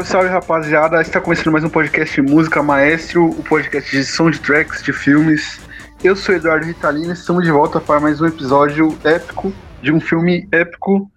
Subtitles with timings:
[0.00, 1.00] Salve, salve rapaziada!
[1.00, 5.60] Está começando mais um podcast Música Maestro, o podcast de soundtracks de filmes.
[6.02, 10.00] Eu sou Eduardo Ritalino e estamos de volta para mais um episódio épico de um
[10.00, 11.10] filme épico.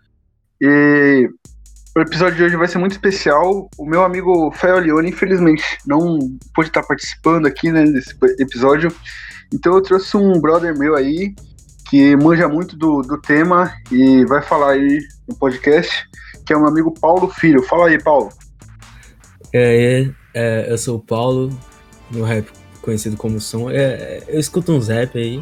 [0.62, 1.30] E
[1.96, 3.70] o episódio de hoje vai ser muito especial.
[3.78, 6.18] O meu amigo Fael Leone, infelizmente, não
[6.54, 7.84] pôde estar participando aqui né,
[8.40, 8.92] episódio.
[9.54, 11.34] Então eu trouxe um brother meu aí
[11.90, 16.06] que manja muito do, do tema e vai falar aí no podcast,
[16.46, 17.62] que é o meu amigo Paulo Filho.
[17.64, 18.30] Fala aí, Paulo.
[19.54, 21.50] É, é, eu sou o Paulo,
[22.10, 22.48] no rap
[22.82, 23.70] conhecido como Som.
[23.70, 25.42] É, eu escuto uns rap aí,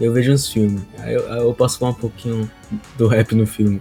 [0.00, 0.82] eu vejo uns filmes.
[0.98, 2.50] Aí eu, eu posso falar um pouquinho
[2.98, 3.80] do rap no filme.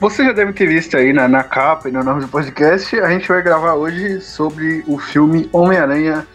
[0.00, 2.98] Você já deve ter visto aí na, na capa e no nome do podcast.
[3.00, 6.26] A gente vai gravar hoje sobre o filme Homem-Aranha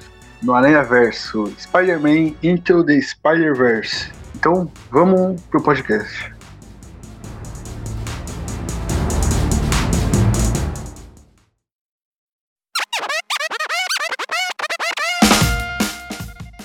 [0.41, 4.09] no Aranha Verso, Spider-Man Into the Spider-Verse.
[4.35, 6.30] Então, vamos pro podcast.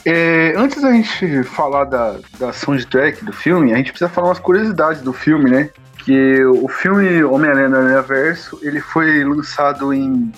[0.08, 4.38] É, antes da gente falar da, da soundtrack do filme, a gente precisa falar umas
[4.38, 5.68] curiosidades do filme, né?
[6.04, 10.30] Que o filme Homem-Aranha no Aranha Verso, ele foi lançado em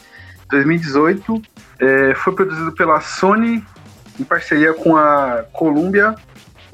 [0.48, 1.42] 2018,
[1.80, 3.62] é, foi produzido pela Sony
[4.19, 6.14] em parceria com a Columbia,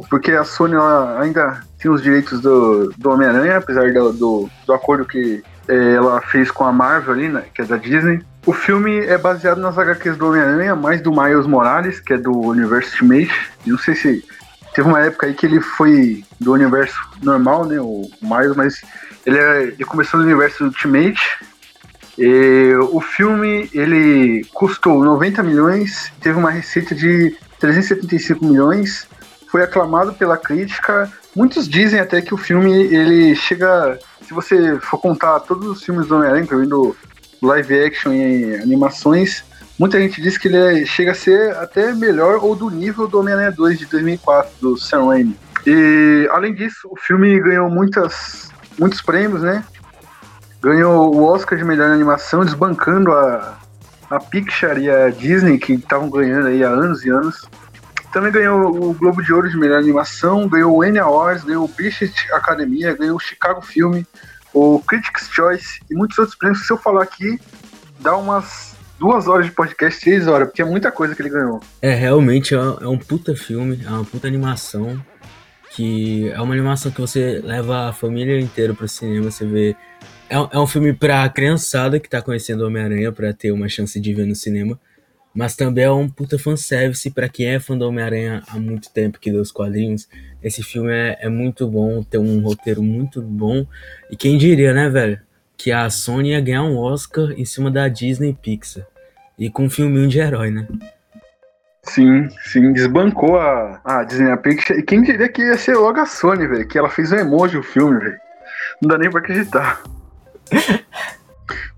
[0.08, 0.76] porque a Sony
[1.20, 6.20] ainda tem os direitos do, do Homem-Aranha, apesar do, do, do, acordo que é, ela
[6.20, 8.22] fez com a Marvel ali, né, que é da Disney.
[8.46, 12.30] O filme é baseado nas HQs do Homem-Aranha, mais do Miles Morales, que é do
[12.30, 13.32] universo Ultimate.
[13.64, 14.24] não sei se
[14.74, 18.82] teve uma época aí que ele foi do universo normal, né, o Miles, mas
[19.24, 21.22] ele, é, ele começou no universo Ultimate,
[22.18, 29.08] e o filme ele custou 90 milhões, teve uma receita de 375 milhões,
[29.50, 31.10] foi aclamado pela crítica.
[31.34, 36.06] Muitos dizem até que o filme ele chega, se você for contar todos os filmes
[36.06, 36.94] do Homem-Aranha, incluindo
[37.44, 39.44] live action e animações,
[39.78, 43.20] muita gente diz que ele é, chega a ser até melhor ou do nível do
[43.20, 45.36] Homem-Aranha 2 de 2004 do Sam Raimi.
[45.66, 49.64] E além disso, o filme ganhou muitas, muitos prêmios, né?
[50.64, 53.58] ganhou o Oscar de melhor animação, desbancando a,
[54.08, 57.46] a Pixar e a Disney, que estavam ganhando aí há anos e anos.
[58.10, 61.68] Também ganhou o Globo de Ouro de melhor animação, ganhou o N Awards, ganhou o
[61.68, 64.02] British Academia, ganhou o Chicago Film,
[64.54, 66.66] o Critics' Choice e muitos outros prêmios.
[66.66, 67.38] Se eu falar aqui,
[68.00, 71.60] dá umas duas horas de podcast, três horas, porque é muita coisa que ele ganhou.
[71.82, 75.04] É, realmente é, é um puta filme, é uma puta animação,
[75.72, 79.76] que é uma animação que você leva a família inteira pro cinema, você vê
[80.30, 84.14] é, é um filme pra criançada que tá conhecendo Homem-Aranha pra ter uma chance de
[84.14, 84.78] ver no cinema.
[85.34, 89.18] Mas também é um puta fanservice pra quem é fã do Homem-Aranha há muito tempo,
[89.18, 90.08] que dos quadrinhos.
[90.42, 93.67] Esse filme é, é muito bom, tem um roteiro muito bom.
[94.08, 95.18] E quem diria, né, velho?
[95.56, 98.86] Que a Sony ia ganhar um Oscar em cima da Disney Pixar.
[99.36, 100.68] E com um filminho de herói, né?
[101.83, 104.78] Sim, sim, desbancou a, a Disney a Pixar.
[104.78, 106.68] E quem diria que ia ser logo a Sony, velho?
[106.68, 108.18] Que ela fez um emoji o filme, velho.
[108.80, 109.83] Não dá nem pra acreditar.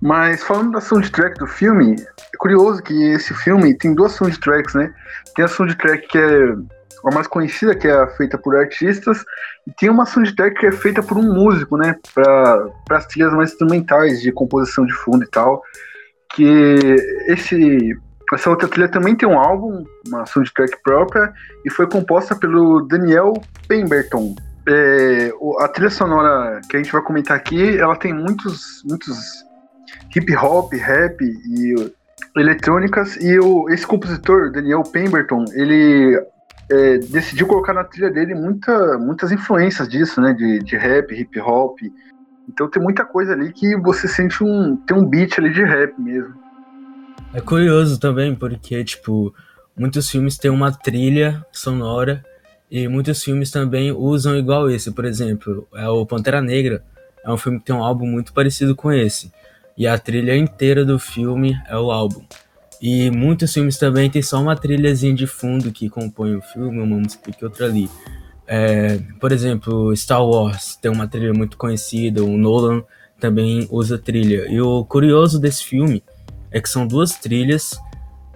[0.00, 4.92] Mas falando da soundtrack do filme, é curioso que esse filme tem duas soundtracks, né?
[5.34, 6.54] Tem a soundtrack que é
[7.04, 9.24] a mais conhecida, que é feita por artistas,
[9.66, 11.96] e tem uma soundtrack que é feita por um músico, né?
[12.14, 15.62] Para as trilhas mais instrumentais de composição de fundo e tal.
[16.34, 16.78] Que
[17.28, 17.96] esse
[18.34, 21.32] essa outra trilha também tem um álbum, uma soundtrack própria,
[21.64, 23.34] e foi composta pelo Daniel
[23.68, 24.34] Pemberton,
[24.68, 29.45] é, a trilha sonora que a gente vai comentar aqui, ela tem muitos, muitos
[30.14, 31.74] hip hop, rap e
[32.36, 36.20] eletrônicas e o, esse compositor, Daniel Pemberton, ele
[36.70, 41.40] é, decidiu colocar na trilha dele muita, muitas influências disso, né, de, de rap, hip
[41.40, 41.78] hop.
[42.48, 45.98] Então tem muita coisa ali que você sente um, tem um beat ali de rap
[46.00, 46.34] mesmo.
[47.34, 49.34] É curioso também porque tipo
[49.76, 52.24] muitos filmes têm uma trilha sonora
[52.70, 56.82] e muitos filmes também usam igual esse, por exemplo, é o Pantera Negra,
[57.24, 59.30] é um filme que tem um álbum muito parecido com esse.
[59.76, 62.24] E a trilha inteira do filme é o álbum.
[62.80, 66.98] E muitos filmes também tem só uma trilhazinha de fundo que compõe o filme, uma
[66.98, 67.88] música aqui outra ali.
[68.46, 72.82] É, por exemplo, Star Wars tem uma trilha muito conhecida, o Nolan
[73.18, 74.46] também usa trilha.
[74.48, 76.02] E o curioso desse filme
[76.50, 77.78] é que são duas trilhas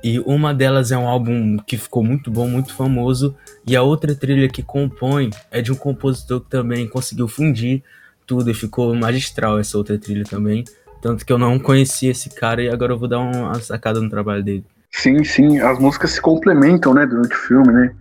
[0.02, 3.36] e uma delas é um álbum que ficou muito bom, muito famoso,
[3.66, 7.82] e a outra trilha que compõe é de um compositor que também conseguiu fundir
[8.26, 10.64] tudo e ficou magistral essa outra trilha também.
[11.00, 14.10] Tanto que eu não conhecia esse cara e agora eu vou dar uma sacada no
[14.10, 14.64] trabalho dele.
[14.90, 17.94] Sim, sim, as músicas se complementam, né, durante o filme, né?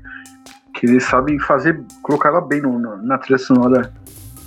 [0.73, 3.93] Que eles sabem fazer, colocar ela bem no, na trilha sonora.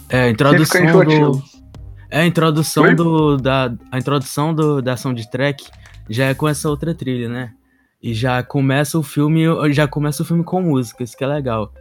[0.08, 1.42] É, a introdução do...
[2.10, 5.64] É a introdução do da a introdução do, da soundtrack
[6.10, 7.54] já é com essa outra trilha, né?
[8.02, 11.72] E já começa o filme, já começa o filme com música, isso que é legal.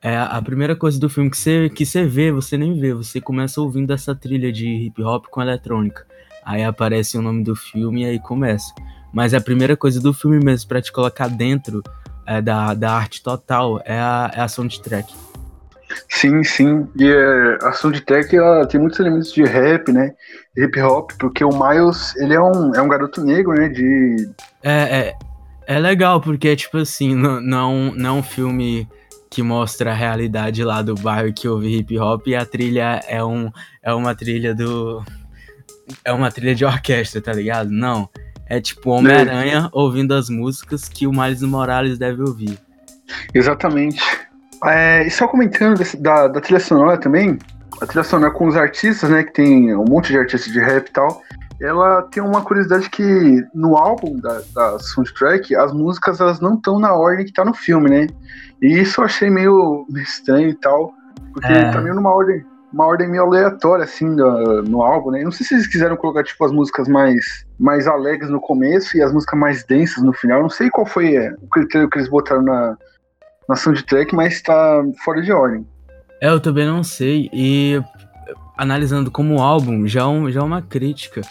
[0.00, 3.20] É a primeira coisa do filme que você que você vê, você nem vê, você
[3.20, 6.06] começa ouvindo essa trilha de hip hop com eletrônica.
[6.44, 8.72] Aí aparece o nome do filme e aí começa.
[9.12, 11.82] Mas a primeira coisa do filme mesmo para te colocar dentro
[12.24, 15.12] é, da, da arte total é a, é a soundtrack.
[16.08, 16.86] Sim, sim.
[16.96, 20.12] E é, a soundtrack ela tem muitos elementos de rap, né?
[20.56, 23.68] Hip hop, porque o Miles, ele é um, é um garoto negro, né?
[23.68, 24.30] De.
[24.62, 25.14] É, é,
[25.66, 28.86] é legal, porque, tipo assim, não, não, não é um filme
[29.30, 33.22] que mostra a realidade lá do bairro que ouve hip hop e a trilha é,
[33.22, 33.50] um,
[33.82, 35.02] é uma trilha do.
[36.04, 37.70] É uma trilha de orquestra, tá ligado?
[37.70, 38.08] Não.
[38.46, 39.68] É tipo Homem-Aranha é.
[39.72, 42.58] ouvindo as músicas que o Miles Morales deve ouvir.
[43.34, 44.00] Exatamente.
[44.64, 47.38] É, e só comentando desse, da, da trilha sonora também,
[47.80, 50.88] a trilha sonora com os artistas, né, que tem um monte de artistas de rap
[50.88, 51.22] e tal,
[51.60, 56.78] ela tem uma curiosidade que no álbum da, da soundtrack, as músicas elas não estão
[56.78, 58.06] na ordem que tá no filme, né?
[58.60, 60.92] E isso eu achei meio, estranho e tal,
[61.32, 61.70] porque é.
[61.70, 65.22] tá meio numa ordem, uma ordem meio aleatória, assim, no, no álbum, né?
[65.22, 69.02] Não sei se eles quiseram colocar, tipo, as músicas mais, mais alegres no começo e
[69.02, 70.42] as músicas mais densas no final.
[70.42, 72.76] Não sei qual foi é, o critério que eles botaram na,
[73.48, 75.66] na soundtrack, mas tá fora de ordem.
[76.20, 77.30] É, eu também não sei.
[77.32, 77.80] E
[78.56, 81.22] analisando como álbum, já, um, já é uma crítica.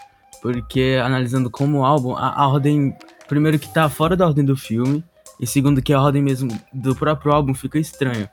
[0.41, 2.95] Porque analisando como álbum, a, a, ordem.
[3.27, 5.03] Primeiro que tá fora da ordem do filme.
[5.39, 8.29] E segundo que a ordem mesmo do próprio álbum fica estranha.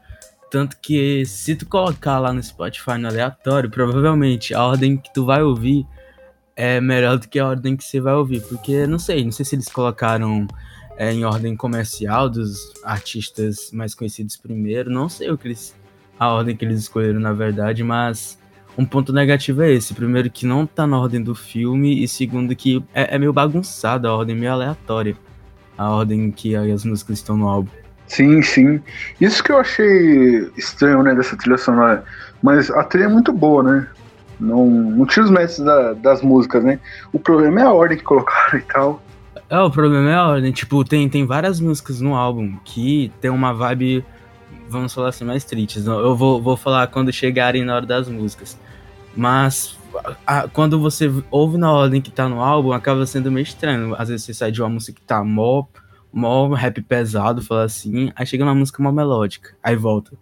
[0.50, 5.24] Tanto que se tu colocar lá no Spotify no aleatório, provavelmente a ordem que tu
[5.24, 5.86] vai ouvir
[6.56, 8.40] é melhor do que a ordem que você vai ouvir.
[8.42, 10.46] Porque não sei, não sei se eles colocaram
[10.96, 14.90] é, em ordem comercial dos artistas mais conhecidos primeiro.
[14.90, 15.74] Não sei o que eles,
[16.18, 18.38] a ordem que eles escolheram na verdade, mas
[18.76, 19.94] um ponto negativo é esse.
[19.94, 24.08] Primeiro que não tá na ordem do filme e segundo que é, é meio bagunçada
[24.08, 25.16] a ordem, meio aleatória.
[25.76, 27.70] A ordem que as músicas estão no álbum.
[28.06, 28.80] Sim, sim.
[29.20, 32.04] Isso que eu achei estranho, né, dessa trilha sonora.
[32.42, 33.88] Mas a trilha é muito boa, né?
[34.38, 36.78] Não, não tira os méritos da, das músicas, né?
[37.12, 39.02] O problema é a ordem que colocaram e tal.
[39.48, 40.52] É, o problema é a ordem.
[40.52, 44.04] Tipo, tem, tem várias músicas no álbum que tem uma vibe,
[44.68, 45.86] vamos falar assim, mais tristes.
[45.86, 48.58] Eu vou, vou falar quando chegarem na hora das músicas.
[49.16, 49.78] Mas
[50.26, 53.94] a, quando você ouve na ordem que tá no álbum, acaba sendo meio estranho.
[53.96, 55.64] Às vezes você sai de uma música que tá mó,
[56.12, 60.12] mó rap pesado, fala assim, aí chega uma música mó melódica, aí volta.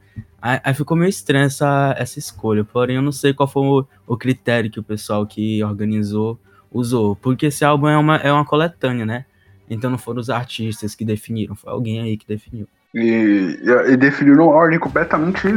[0.41, 2.65] Aí, aí, ficou meio estranho essa, essa escolha.
[2.65, 6.39] Porém, eu não sei qual foi o, o critério que o pessoal que organizou
[6.73, 7.15] usou.
[7.15, 9.25] Porque esse álbum é uma, é uma coletânea, né?
[9.71, 12.67] Então não foram os artistas que definiram, foi alguém aí que definiu.
[12.95, 13.59] E,
[13.89, 15.49] e definiu uma ordem completamente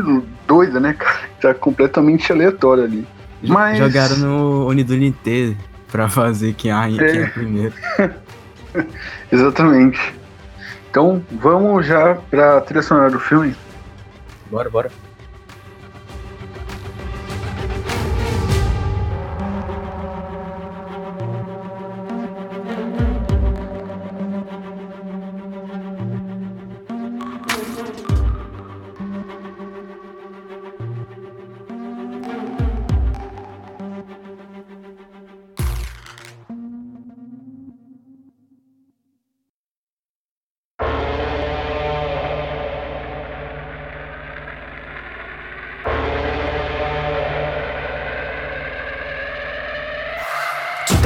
[0.48, 1.28] doida, né, cara?
[1.42, 3.06] Tá completamente aleatória ali.
[3.54, 3.78] Mas...
[3.78, 5.56] Jogaram no Unidunité
[5.92, 6.98] pra fazer quem é, é.
[6.98, 7.74] Quem é primeiro.
[9.32, 10.14] Exatamente.
[10.90, 13.56] Então vamos já pra trilha sonora do filme.
[14.50, 14.92] Bora, bora.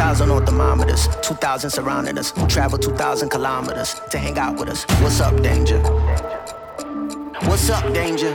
[0.09, 2.33] 2,000 on thermometers, 2,000 surrounding us.
[2.47, 4.83] Travel 2,000 kilometers to hang out with us.
[5.03, 5.79] What's up, danger?
[7.45, 8.33] What's up, danger?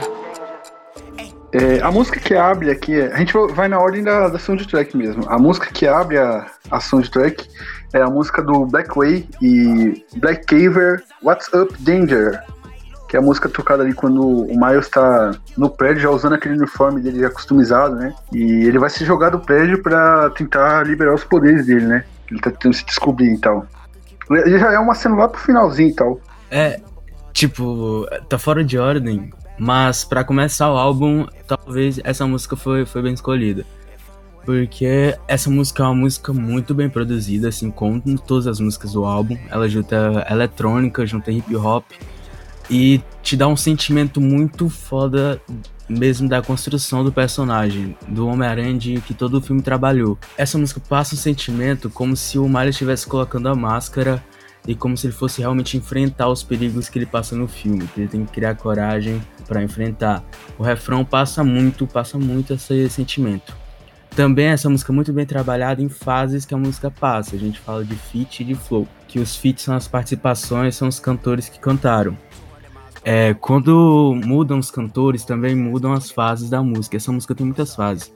[1.52, 5.28] É, a música que abre aqui, a gente vai na ordem da, da soundtrack mesmo.
[5.28, 7.48] A música que abre a, a soundtrack
[7.92, 12.40] é a música do Black Way e Black Caver, What's Up Danger,
[13.08, 16.56] que é a música tocada ali quando o Miles tá no prédio, já usando aquele
[16.56, 18.14] uniforme dele já customizado, né?
[18.32, 22.04] E ele vai se jogar do prédio para tentar liberar os poderes dele, né?
[22.30, 23.66] Ele tá tentando se descobrir e tal.
[24.30, 26.20] Ele já é uma cena lá pro finalzinho e tal.
[26.50, 26.80] É,
[27.32, 33.02] tipo, tá fora de ordem, mas para começar o álbum, talvez essa música foi, foi
[33.02, 33.64] bem escolhida.
[34.44, 39.04] Porque essa música é uma música muito bem produzida, assim como todas as músicas do
[39.04, 39.38] álbum.
[39.48, 41.84] Ela junta eletrônica, junta hip hop,
[42.70, 45.40] e te dá um sentimento muito foda
[45.88, 50.18] mesmo da construção do personagem, do Homem-Aranha que todo o filme trabalhou.
[50.36, 54.24] Essa música passa um sentimento como se o Miles estivesse colocando a máscara
[54.66, 58.00] e como se ele fosse realmente enfrentar os perigos que ele passa no filme, que
[58.00, 60.24] ele tem que criar coragem para enfrentar.
[60.58, 63.54] O refrão passa muito, passa muito esse sentimento.
[64.16, 67.36] também essa música é muito bem trabalhada em fases que a música passa.
[67.36, 68.86] A gente fala de feat e de flow.
[69.08, 72.16] Que os feats são as participações, são os cantores que cantaram.
[73.04, 76.96] É, quando mudam os cantores, também mudam as fases da música.
[76.96, 78.10] Essa música tem muitas fases.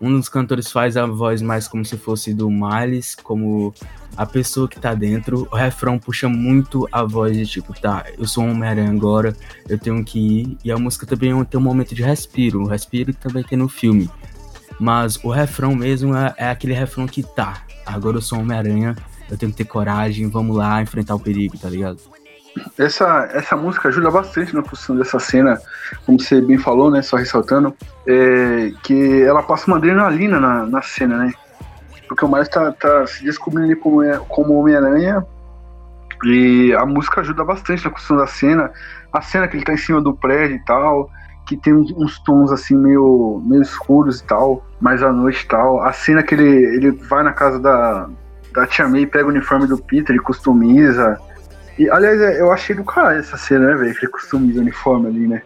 [0.00, 3.72] Um dos cantores faz a voz mais como se fosse do Miles, como
[4.16, 5.46] a pessoa que tá dentro.
[5.52, 9.36] O refrão puxa muito a voz de tipo, tá, eu sou um Homem-Aranha agora,
[9.68, 10.58] eu tenho que ir.
[10.64, 13.68] E a música também tem um momento de respiro, o respiro que também tem no
[13.68, 14.10] filme.
[14.80, 18.96] Mas o refrão mesmo é, é aquele refrão que tá, agora eu sou um Homem-Aranha,
[19.30, 22.00] eu tenho que ter coragem, vamos lá enfrentar o perigo, tá ligado?
[22.78, 25.58] Essa, essa música ajuda bastante na construção dessa cena,
[26.04, 27.00] como você bem falou, né?
[27.02, 27.74] Só ressaltando,
[28.06, 31.32] é, que ela passa uma adrenalina na, na cena, né?
[32.08, 35.24] Porque o Miles tá, tá se descobrindo como, é, como Homem-Aranha
[36.24, 38.70] e a música ajuda bastante na construção da cena.
[39.12, 41.10] A cena que ele tá em cima do prédio e tal,
[41.46, 45.82] que tem uns tons assim meio, meio escuros e tal, mais à noite e tal.
[45.82, 48.08] A cena que ele, ele vai na casa da,
[48.52, 51.18] da Tia May, pega o uniforme do Peter e customiza.
[51.78, 53.94] E, aliás, é, eu achei do caralho essa cena, né, velho?
[53.94, 55.42] Que ele customiza o uniforme ali, né?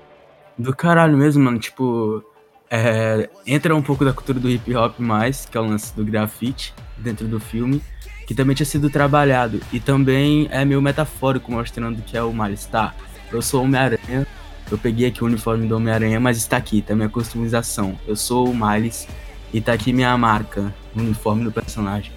[0.58, 1.58] Do caralho mesmo, mano.
[1.58, 2.22] Tipo,
[2.70, 6.04] é, entra um pouco da cultura do hip hop mais, que é o lance do
[6.04, 7.82] grafite dentro do filme,
[8.26, 9.60] que também tinha sido trabalhado.
[9.72, 12.94] E também é meio metafórico, mostrando que é o mal-estar.
[13.32, 14.26] Eu sou Homem-Aranha,
[14.70, 17.98] eu peguei aqui o uniforme do Homem-Aranha, mas está aqui, tá minha customização.
[18.06, 19.06] Eu sou o Miles
[19.52, 22.12] e tá aqui minha marca, o uniforme do personagem.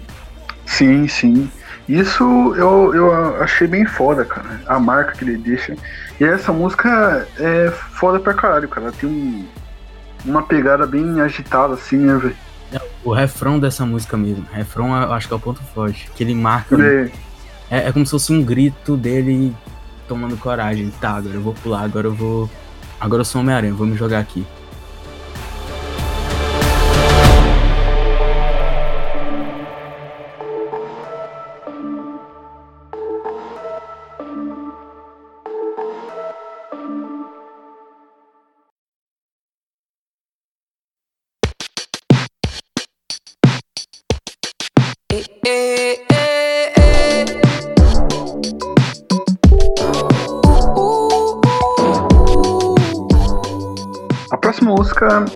[0.70, 1.50] Sim, sim.
[1.88, 2.22] Isso
[2.54, 4.60] eu, eu achei bem foda, cara.
[4.66, 5.74] A marca que ele deixa.
[6.20, 8.86] E essa música é foda pra caralho, cara.
[8.86, 9.44] Ela tem um,
[10.24, 12.36] uma pegada bem agitada, assim, né, velho?
[13.02, 14.46] O refrão dessa música mesmo.
[14.52, 16.08] O refrão eu acho que é o ponto forte.
[16.14, 16.76] Que ele marca.
[16.80, 17.10] É.
[17.70, 19.54] É, é como se fosse um grito dele
[20.06, 20.92] tomando coragem.
[21.00, 22.48] Tá, agora eu vou pular, agora eu vou.
[23.00, 24.46] Agora eu sou Homem-Aranha, vou me jogar aqui.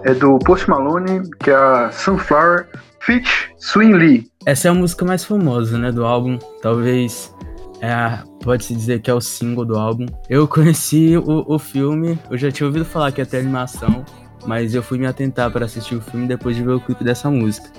[0.05, 2.69] É do Post Malone, que é a Sunflower
[3.01, 3.27] Fit
[3.59, 4.31] Swing Lee.
[4.47, 6.39] Essa é a música mais famosa, né, do álbum.
[6.61, 7.35] Talvez
[7.81, 10.07] é, pode-se dizer que é o single do álbum.
[10.29, 14.05] Eu conheci o, o filme, eu já tinha ouvido falar que ia ter animação,
[14.47, 17.31] mas eu fui me atentar para assistir o filme depois de ver o clipe dessa
[17.31, 17.71] música.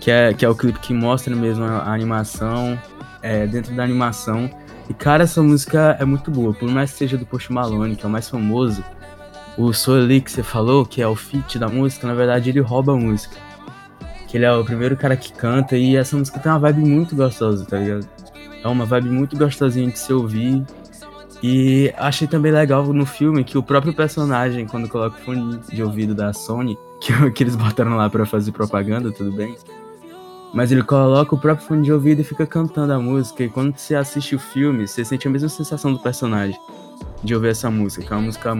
[0.00, 2.78] Que é, que é o clipe que mostra mesmo a, a animação,
[3.22, 4.50] é, dentro da animação.
[4.86, 8.04] E cara, essa música é muito boa, por mais que seja do Post Malone, que
[8.04, 8.84] é o mais famoso,
[9.56, 12.92] o Souli que você falou, que é o feat da música, na verdade ele rouba
[12.92, 13.36] a música.
[14.26, 17.14] Que ele é o primeiro cara que canta e essa música tem uma vibe muito
[17.14, 18.08] gostosa, tá ligado?
[18.62, 20.64] É uma vibe muito gostosinha de se ouvir.
[21.42, 25.82] E achei também legal no filme que o próprio personagem, quando coloca o fone de
[25.82, 29.54] ouvido da Sony, que, que eles botaram lá para fazer propaganda, tudo bem.
[30.52, 33.44] Mas ele coloca o próprio fone de ouvido e fica cantando a música.
[33.44, 36.58] E quando você assiste o filme, você sente a mesma sensação do personagem
[37.24, 38.54] de ouvir essa música, que é uma música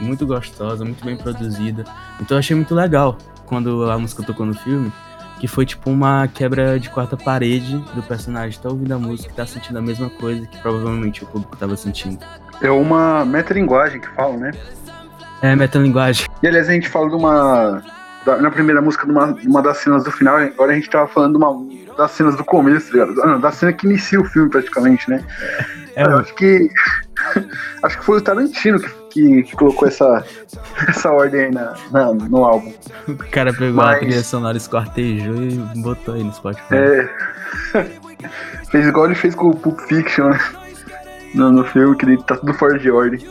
[0.00, 1.84] muito gostosa, muito bem produzida.
[2.20, 4.90] Então eu achei muito legal quando a música tocou no filme,
[5.38, 9.46] que foi tipo uma quebra de quarta parede do personagem tá ouvindo a música, tá
[9.46, 12.18] sentindo a mesma coisa que provavelmente o público tava sentindo.
[12.60, 14.52] É uma metalinguagem que falam, né?
[15.42, 16.26] É, metalinguagem.
[16.42, 17.82] E aliás, a gente fala de uma.
[18.24, 20.90] Da, na primeira música, de uma, de uma das cenas do final, agora a gente
[20.90, 23.14] tava falando de uma das cenas do começo, tá ligado?
[23.14, 25.22] Não, da cena que inicia o filme praticamente, né?
[25.40, 26.70] É, eu acho que.
[27.82, 30.22] acho que foi o Tarantino que que, que colocou essa,
[30.88, 32.72] essa ordem aí na, na, no álbum.
[33.08, 33.96] O cara pegou Mas...
[33.96, 36.74] a trilha sonora, esquartejou e botou aí no Spotify.
[36.74, 37.08] É.
[38.70, 40.40] fez igual ele fez com o Pulp Fiction, né?
[41.34, 43.26] No, no filme, que ele tá tudo fora de ordem.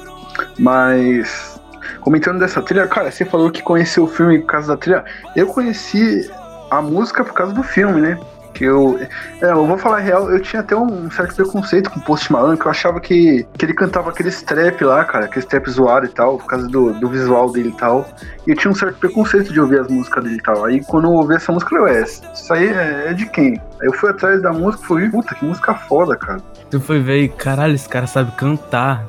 [0.57, 1.53] Mas.
[2.01, 5.05] Comentando dessa trilha, cara, você falou que conheceu o filme por causa da trilha.
[5.35, 6.29] Eu conheci
[6.69, 8.19] a música por causa do filme, né?
[8.55, 8.97] Que eu.
[9.41, 12.57] É, eu vou falar real, eu tinha até um certo preconceito com o Post Malone,
[12.57, 16.09] que eu achava que, que ele cantava aquele trap lá, cara, aquele trap zoado e
[16.09, 18.07] tal, por causa do, do visual dele e tal.
[18.47, 20.63] E eu tinha um certo preconceito de ouvir as músicas dele e tal.
[20.63, 23.61] Aí quando eu ouvi essa música, eu, é, isso aí é, é de quem?
[23.81, 26.39] Aí eu fui atrás da música e falei, puta, que música foda, cara.
[26.71, 29.05] Tu foi ver e, caralho, esse cara sabe cantar.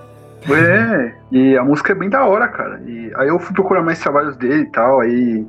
[0.50, 2.80] É, e a música é bem da hora, cara.
[2.84, 5.46] E aí eu fui procurar mais trabalhos dele e tal, aí,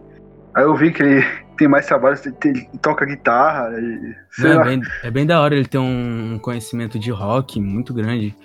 [0.54, 3.70] aí eu vi que ele tem mais trabalho, ele toca guitarra.
[3.80, 8.36] E, é, bem, é, bem, da hora ele ter um conhecimento de rock muito grande.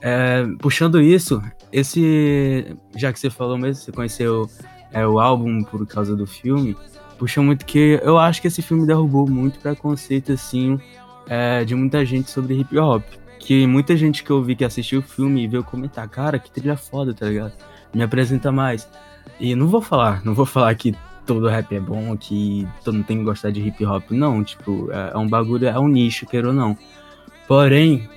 [0.00, 1.42] É, puxando isso,
[1.72, 2.76] esse.
[2.96, 4.48] Já que você falou mesmo, você conheceu
[4.92, 6.76] é, o álbum por causa do filme.
[7.18, 10.80] Puxa muito que eu acho que esse filme derrubou muito preconceito, assim,
[11.28, 13.02] é, de muita gente sobre hip hop.
[13.38, 16.76] Que muita gente que eu vi que assistiu o filme veio comentar, cara, que trilha
[16.76, 17.52] foda, tá ligado?
[17.94, 18.88] Me apresenta mais.
[19.38, 20.94] E não vou falar, não vou falar que
[21.24, 24.10] todo rap é bom, que todo mundo tem que gostar de hip hop.
[24.10, 26.76] Não, tipo, é, é um bagulho, é um nicho, queira ou não.
[27.46, 28.08] Porém,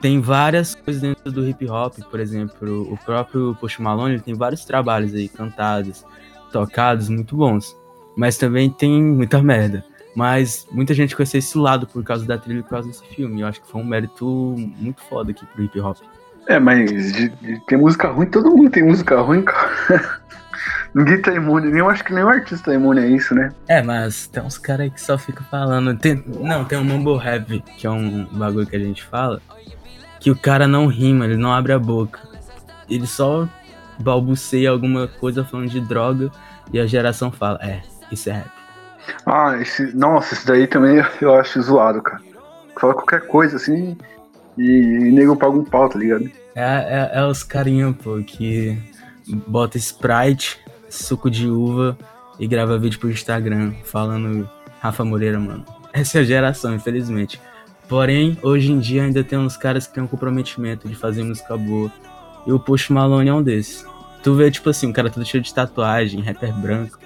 [0.00, 4.64] tem várias coisas dentro do hip hop, por exemplo, o próprio Post Malone, tem vários
[4.64, 6.04] trabalhos aí cantados,
[6.52, 7.76] tocados, muito bons.
[8.16, 9.84] Mas também tem muita merda.
[10.14, 13.40] Mas muita gente conheceu esse lado por causa da trilha por causa desse filme.
[13.40, 15.96] Eu acho que foi um mérito muito foda aqui pro hip hop.
[16.46, 20.20] É, mas de, de, tem música ruim, todo mundo tem música ruim, cara.
[20.94, 23.50] Ninguém tá imune, nem eu acho que nenhum artista é imune a isso, né?
[23.66, 25.98] É, mas tem uns caras que só ficam falando.
[25.98, 29.42] Tem, não, tem um mumble rap, que é um bagulho que a gente fala,
[30.20, 32.20] que o cara não rima, ele não abre a boca.
[32.88, 33.48] Ele só
[33.98, 36.30] balbuceia alguma coisa falando de droga
[36.72, 37.80] e a geração fala, é,
[38.12, 38.50] isso é rap.
[39.26, 42.22] Ah, esse, nossa, esse daí também eu acho zoado, cara.
[42.78, 43.96] Fala qualquer coisa assim
[44.56, 46.30] e, e nego paga um pau, tá ligado?
[46.54, 48.78] É, é, é os carinha, pô, que
[49.46, 50.60] bota Sprite,
[51.02, 51.96] suco de uva
[52.38, 54.48] e grava vídeo pro Instagram falando
[54.80, 55.64] Rafa Moreira, mano.
[55.92, 57.40] Essa é a geração, infelizmente.
[57.88, 61.56] Porém, hoje em dia ainda tem uns caras que têm um comprometimento de fazer música
[61.56, 61.90] boa.
[62.46, 63.86] E o Post Malone é um desses.
[64.22, 66.98] Tu vê, tipo assim, um cara todo cheio de tatuagem, rapper branco.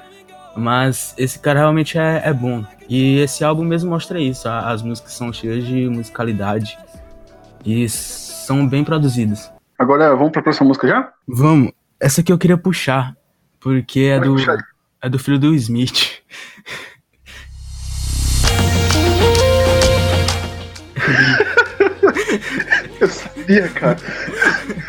[0.56, 2.64] Mas esse cara realmente é, é bom.
[2.88, 4.48] E esse álbum mesmo mostra isso.
[4.48, 6.78] As músicas são cheias de musicalidade.
[7.64, 9.52] E são bem produzidas.
[9.78, 11.12] Agora vamos pra próxima música já?
[11.26, 11.72] Vamos.
[12.00, 13.16] Essa aqui eu queria puxar,
[13.60, 14.36] porque é do,
[15.02, 16.18] é do filho do Smith.
[23.00, 23.98] eu sabia, cara.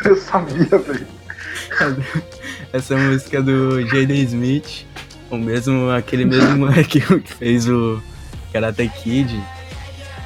[0.04, 1.06] Eu sabia, velho.
[2.72, 4.86] Essa música é do Jaden Smith,
[5.30, 8.02] o mesmo, aquele mesmo moleque que fez o
[8.52, 9.40] Karate Kid.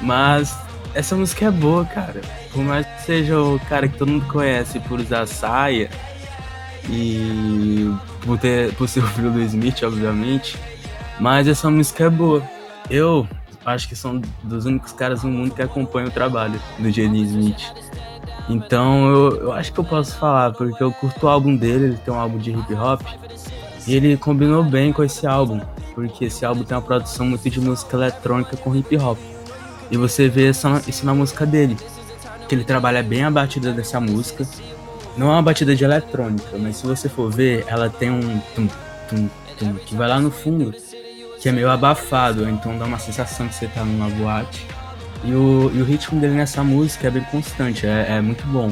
[0.01, 0.55] Mas
[0.93, 2.21] essa música é boa, cara.
[2.51, 5.89] Por mais que seja o cara que todo mundo conhece por usar saia,
[6.89, 10.57] e por, ter, por ser o filho do Smith, obviamente.
[11.19, 12.43] Mas essa música é boa.
[12.89, 13.27] Eu
[13.65, 17.73] acho que são dos únicos caras no mundo que acompanham o trabalho do Jenny Smith.
[18.47, 21.97] Então eu, eu acho que eu posso falar, porque eu curto o álbum dele, ele
[21.97, 23.01] tem um álbum de hip hop,
[23.87, 25.59] e ele combinou bem com esse álbum,
[25.95, 29.17] porque esse álbum tem uma produção muito de música eletrônica com hip hop.
[29.89, 31.75] E você vê isso na música dele,
[32.47, 34.47] que ele trabalha bem a batida dessa música,
[35.17, 38.67] não é uma batida de eletrônica, mas se você for ver, ela tem um tum,
[39.09, 40.73] tum, tum, que vai lá no fundo,
[41.39, 44.65] que é meio abafado, então dá uma sensação que você tá numa boate.
[45.23, 48.71] E o, e o ritmo dele nessa música é bem constante, é, é muito bom.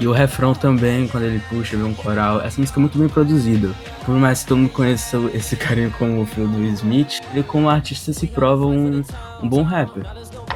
[0.00, 2.40] E o refrão também, quando ele puxa, vê um coral.
[2.40, 3.68] Essa música é muito bem produzida.
[4.06, 7.68] Por mais que todo mundo conheça esse carinho como o filho do Smith, ele como
[7.68, 9.02] artista se prova um,
[9.42, 10.06] um bom rapper.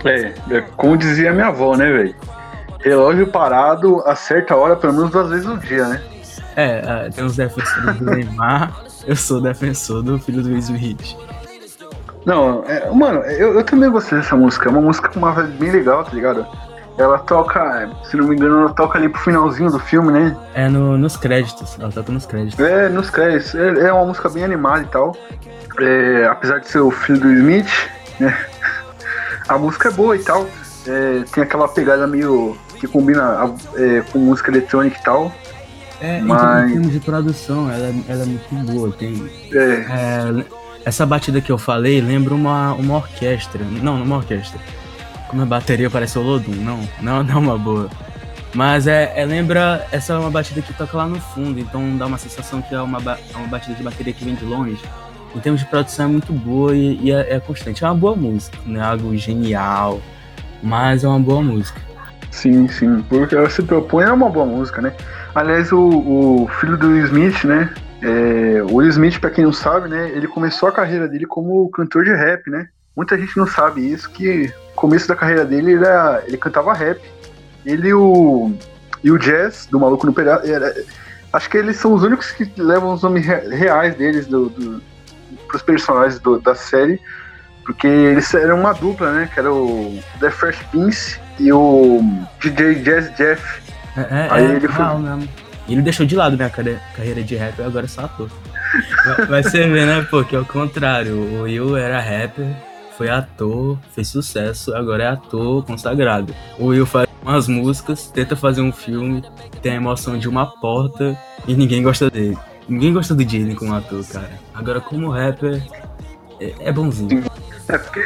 [0.02, 2.16] É, é como dizia minha avó, né, velho?
[2.84, 6.02] Relógio parado a certa hora, pelo menos duas vezes no dia, né?
[6.54, 8.72] É, é tem os defensores do Neymar,
[9.06, 11.16] eu sou defensor do filho do Smith.
[12.24, 14.68] Não, é, mano, eu, eu também gostei dessa música.
[14.68, 16.46] É uma música com uma vibe bem legal, tá ligado?
[16.96, 20.36] Ela toca, se não me engano, ela toca ali pro finalzinho do filme, né?
[20.54, 22.58] É no, nos créditos, ela toca nos créditos.
[22.64, 23.54] É, nos créditos.
[23.54, 25.14] É, é uma música bem animada e tal.
[25.78, 28.36] É, apesar de ser o filho do Smith, né?
[29.48, 30.46] A música é boa e tal.
[30.86, 35.32] É, tem aquela pegada meio que combina é, com música eletrônica e tal.
[36.00, 36.70] É, então, mas...
[36.70, 38.92] em termos de produção, ela, ela é muito boa.
[38.92, 39.58] Tem, é.
[39.58, 40.44] é.
[40.84, 43.64] essa batida que eu falei lembra uma, uma orquestra.
[43.64, 44.60] Não, não uma orquestra.
[45.28, 46.54] Como a bateria parece o Lodum.
[46.54, 47.88] Não, não, não é uma boa.
[48.54, 52.06] Mas é, é, lembra, essa é uma batida que toca lá no fundo, então dá
[52.06, 54.80] uma sensação que é uma, é uma batida de bateria que vem de longe.
[55.34, 57.82] Em termos de produção é muito boa e, e é, é, constante.
[57.82, 60.00] É uma boa música, não é algo genial,
[60.62, 61.80] mas é uma boa música.
[62.34, 63.00] Sim, sim.
[63.08, 64.92] Porque ela se propõe é uma boa música, né?
[65.34, 67.72] Aliás, o, o filho do Will Smith, né?
[68.02, 70.10] É, o Will Smith, pra quem não sabe, né?
[70.10, 72.68] Ele começou a carreira dele como cantor de rap, né?
[72.96, 77.00] Muita gente não sabe isso, que começo da carreira dele ele, era, ele cantava rap.
[77.64, 78.52] Ele o,
[79.02, 80.44] e o Jazz, do Maluco no Pedaço,
[81.32, 84.82] acho que eles são os únicos que levam os nomes reais deles do, do,
[85.46, 87.00] pros personagens do, da série,
[87.64, 89.30] porque eles eram uma dupla, né?
[89.32, 92.00] Que era o The Fresh Prince e o
[92.40, 93.62] DJ Jazz Jeff.
[93.96, 94.84] É, é, Aí é, ele foi...
[95.68, 98.28] Ele deixou de lado minha carreira de rap, agora é só ator.
[99.30, 101.16] Mas você vê, né, pô, que é o contrário.
[101.16, 102.46] O Will era rapper,
[102.96, 106.34] foi ator, fez sucesso, agora é ator consagrado.
[106.58, 109.22] O Will faz umas músicas, tenta fazer um filme,
[109.62, 111.16] tem a emoção de uma porta
[111.46, 112.36] e ninguém gosta dele.
[112.68, 114.30] Ninguém gosta do Jaden como ator, cara.
[114.54, 115.62] Agora, como rapper,
[116.40, 117.24] é, é bonzinho.
[117.68, 118.00] É porque,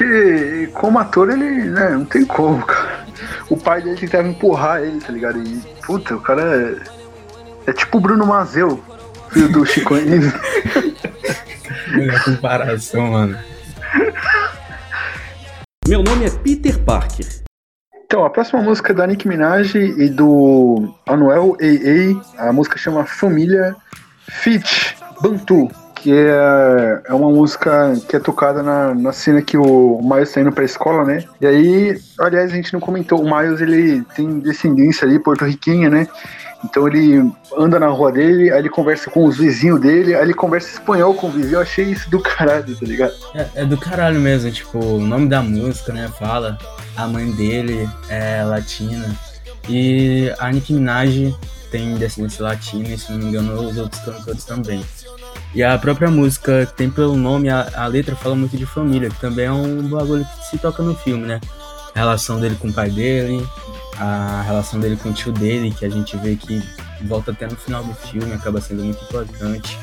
[0.00, 3.04] porque como ator ele né, não tem como, cara.
[3.50, 5.38] O pai dele tentava empurrar ele, tá ligado?
[5.42, 6.42] E, puta, o cara
[7.66, 8.82] é, é tipo o Bruno Mazeu,
[9.28, 10.32] filho do Chico Anísio.
[11.88, 13.38] Melhor comparação, mano.
[15.86, 17.26] Meu nome é Peter Parker.
[18.06, 22.48] Então, a próxima música é da Nicki Minaj e do Anuel AA.
[22.48, 23.76] A música chama Família
[24.30, 25.70] Fit Bantu,
[26.02, 30.40] que é, é uma música que é tocada na, na cena que o Miles tá
[30.40, 31.24] indo pra escola, né?
[31.40, 36.08] E aí, aliás, a gente não comentou, o Miles ele tem descendência ali porto-riquenha, né?
[36.64, 40.34] Então ele anda na rua dele, aí ele conversa com os vizinhos dele, aí ele
[40.34, 41.56] conversa espanhol com o vizinho.
[41.56, 43.14] Eu achei isso do caralho, tá ligado?
[43.34, 46.10] É, é do caralho mesmo, tipo, o nome da música, né?
[46.18, 46.58] Fala,
[46.96, 49.14] a mãe dele é latina.
[49.68, 51.34] E a Nicki Minaj
[51.70, 54.84] tem descendência latina, e se não me engano, os outros cantores também.
[55.54, 59.20] E a própria música tem pelo nome, a, a letra fala muito de família, que
[59.20, 61.40] também é um bagulho que se toca no filme, né?
[61.94, 63.44] A relação dele com o pai dele,
[63.98, 66.62] a relação dele com o tio dele, que a gente vê que
[67.02, 69.76] volta até no final do filme, acaba sendo muito importante,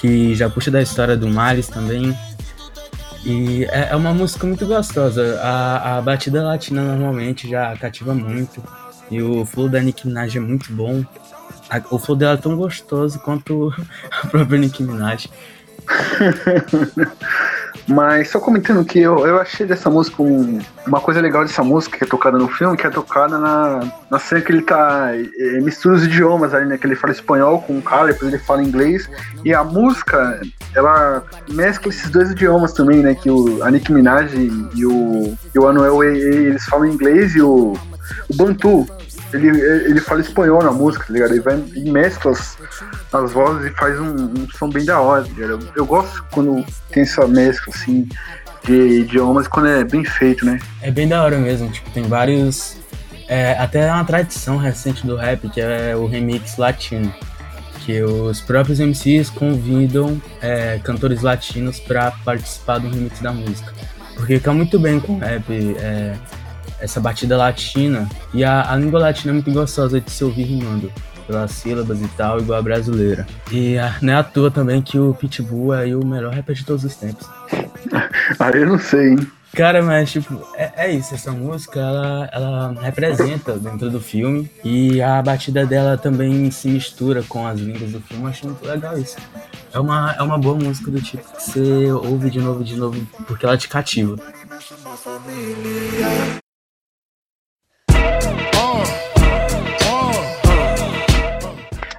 [0.00, 2.16] que já puxa da história do Miles também.
[3.24, 5.38] E é, é uma música muito gostosa.
[5.42, 8.62] A, a batida latina normalmente já cativa muito.
[9.10, 11.04] E o flow da Nicki Minaj é muito bom.
[11.74, 13.74] A, o flow dela é tão gostoso quanto
[14.22, 15.28] a própria Nicki Minaj.
[17.86, 21.98] Mas só comentando que eu, eu achei dessa música um, uma coisa legal dessa música
[21.98, 25.10] que é tocada no filme, que é tocada na, na cena que ele tá.
[25.12, 26.78] É, mistura os idiomas ali, né?
[26.78, 29.10] Que ele fala espanhol com o cara, depois ele fala inglês.
[29.44, 30.40] E a música,
[30.74, 33.14] ela mescla esses dois idiomas também, né?
[33.14, 37.74] Que o, a Nicki Minaj e o, e o Anuel eles falam inglês e o,
[38.30, 38.86] o Bantu,
[39.34, 41.32] ele, ele fala espanhol na música, tá ligado?
[41.32, 42.56] Ele vai e mescla as,
[43.12, 45.50] as vozes e faz um, um som bem da hora, tá ligado?
[45.52, 48.08] Eu, eu gosto quando tem essa mescla, assim,
[48.64, 50.60] de idiomas, quando é bem feito, né?
[50.80, 52.76] É bem da hora mesmo, tipo, tem vários.
[53.26, 57.12] É, até uma tradição recente do rap, que é o remix latino.
[57.84, 63.72] Que os próprios MCs convidam é, cantores latinos para participar do remix da música.
[64.14, 65.44] Porque fica muito bem com o rap.
[65.50, 66.14] É,
[66.84, 68.08] essa batida latina.
[68.32, 70.92] E a, a língua latina é muito gostosa de se ouvir rimando,
[71.26, 73.26] pelas sílabas e tal, igual a brasileira.
[73.50, 76.64] E a, não é à toa também que o Pitbull é o melhor rapper de
[76.64, 77.26] todos os tempos.
[78.38, 79.26] ah, eu não sei, hein?
[79.54, 85.00] Cara, mas tipo, é, é, isso, essa música ela, ela representa dentro do filme e
[85.00, 88.98] a batida dela também se mistura com as línguas do filme, eu acho muito legal
[88.98, 89.16] isso.
[89.72, 93.00] É uma, é uma boa música do tipo que você ouve de novo de novo
[93.28, 94.16] porque ela te cativa.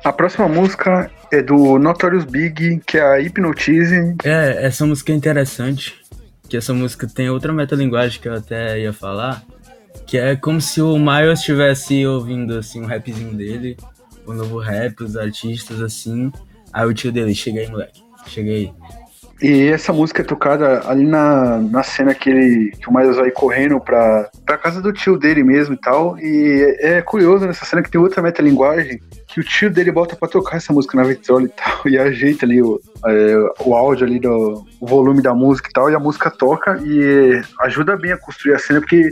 [0.06, 4.16] A próxima música é do Notorious Big, que é a Hypnotize.
[4.24, 5.96] É, essa música é interessante,
[6.48, 9.44] que essa música tem outra metalinguagem que eu até ia falar,
[10.06, 13.76] que é como se o Miles estivesse ouvindo assim um rapzinho dele,
[14.28, 16.32] o novo rap, os artistas assim.
[16.72, 18.72] Aí o tio dele, chega aí, moleque, chega aí.
[19.42, 23.32] E essa música é tocada ali na, na cena que, ele, que o Miles vai
[23.32, 26.18] correndo pra, pra casa do tio dele mesmo e tal.
[26.20, 30.16] E é, é curioso nessa cena que tem outra metalinguagem que o tio dele bota
[30.16, 34.08] pra tocar essa música na vitrola e tal, e ajeita ali o, é, o áudio
[34.08, 38.14] ali, do, o volume da música e tal, e a música toca e ajuda bem
[38.14, 39.10] a construir a cena, porque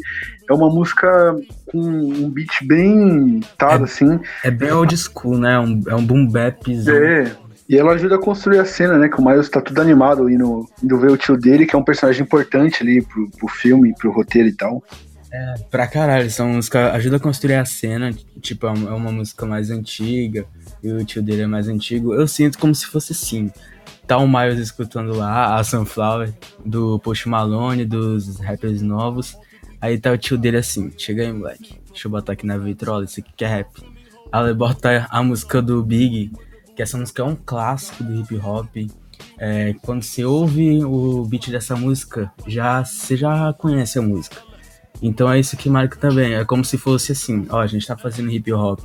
[0.49, 4.19] é uma música com um beat bem tado, é, assim.
[4.45, 5.59] É bem old school, né?
[5.59, 6.95] Um, é um boom bapzão.
[6.95, 7.31] É,
[7.67, 9.07] e ela ajuda a construir a cena, né?
[9.07, 11.83] Que o Miles tá tudo animado indo, indo ver o tio dele, que é um
[11.83, 14.83] personagem importante ali pro, pro filme, pro roteiro e tal.
[15.31, 19.45] É, pra caralho, essa música ajuda a construir a cena, tipo, é uma é música
[19.45, 20.45] mais antiga,
[20.83, 22.13] e o tio dele é mais antigo.
[22.13, 23.51] Eu sinto como se fosse assim.
[24.05, 29.35] Tá o Miles escutando lá a Sunflower, do Post Malone, dos rappers novos.
[29.81, 31.79] Aí tá o tio dele assim, chega aí, moleque.
[31.87, 33.69] Deixa eu botar aqui na vitrola, isso aqui que é rap.
[34.31, 36.31] Aí ele bota a música do Big,
[36.75, 38.75] que essa música é um clássico do hip hop.
[39.37, 44.37] É, quando você ouve o beat dessa música, já você já conhece a música.
[45.01, 46.33] Então é isso que marca também.
[46.35, 48.79] É como se fosse assim, ó, a gente tá fazendo hip hop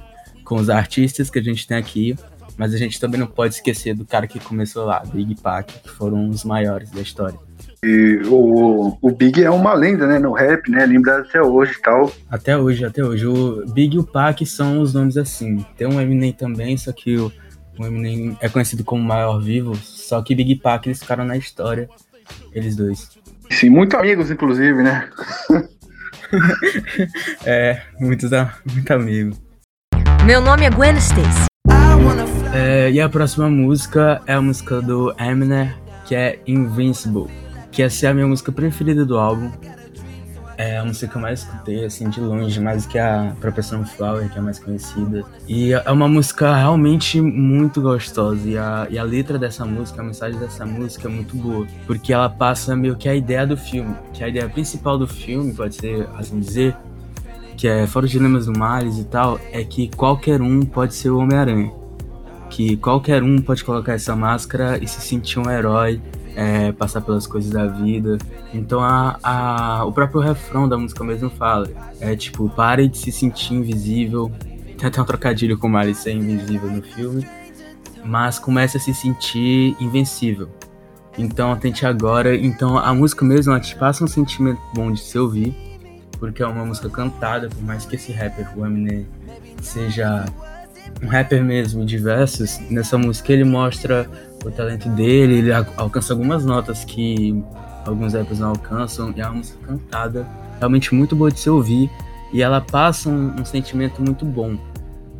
[0.44, 2.16] com os artistas que a gente tem aqui,
[2.56, 5.90] mas a gente também não pode esquecer do cara que começou lá, Big Pac, que
[5.90, 7.38] foram os maiores da história.
[7.82, 11.82] E o, o Big é uma lenda, né, no rap, né, lembrado até hoje e
[11.82, 12.12] tal.
[12.28, 13.26] Até hoje, até hoje.
[13.26, 15.64] O Big e o Pac são os nomes assim.
[15.76, 17.32] Tem um Eminem também, só que o,
[17.78, 21.36] o Eminem é conhecido como o maior vivo, só que Big Pac eles ficaram na
[21.36, 21.88] história,
[22.52, 23.10] eles dois.
[23.50, 25.08] Sim, muito amigos, inclusive, né?
[27.46, 28.30] é, muitos,
[28.72, 29.36] muito amigo.
[30.24, 31.48] Meu nome é Gwen Stacy.
[32.52, 35.72] É, e a próxima música é a música do Eminem,
[36.06, 37.26] que é Invincible,
[37.70, 39.50] que essa é a minha música preferida do álbum.
[40.58, 44.28] É a música que eu mais escutei, assim, de longe, mais que a própria Sunflower,
[44.28, 45.24] que é mais conhecida.
[45.46, 48.40] E é uma música realmente muito gostosa.
[48.44, 51.64] E a, e a letra dessa música, a mensagem dessa música é muito boa.
[51.86, 53.94] Porque ela passa meio que a ideia do filme.
[54.12, 56.74] Que a ideia principal do filme, pode ser assim dizer,
[57.56, 61.10] que é fora os dilemas do Miles e tal, é que qualquer um pode ser
[61.10, 61.70] o Homem-Aranha.
[62.50, 66.00] Que qualquer um pode colocar essa máscara e se sentir um herói
[66.38, 68.16] é, passar pelas coisas da vida.
[68.54, 71.68] Então a, a, o próprio refrão da música mesmo fala.
[72.00, 74.30] É tipo, pare de se sentir invisível.
[74.78, 77.26] Tem até um trocadilho com o Miley ser invisível no filme.
[78.04, 80.48] Mas comece a se sentir invencível.
[81.18, 82.36] Então tente agora.
[82.36, 85.56] Então a música mesmo ela te passa um sentimento bom de se ouvir.
[86.20, 89.08] Porque é uma música cantada, por mais que esse rapper, o Eminem,
[89.60, 90.24] seja
[91.02, 94.08] um rapper mesmo de versos, nessa música ele mostra
[94.44, 97.42] o talento dele, ele alcança algumas notas que
[97.84, 100.26] alguns rappers não alcançam, e é uma música cantada,
[100.58, 101.90] realmente muito boa de se ouvir,
[102.32, 104.56] e ela passa um, um sentimento muito bom,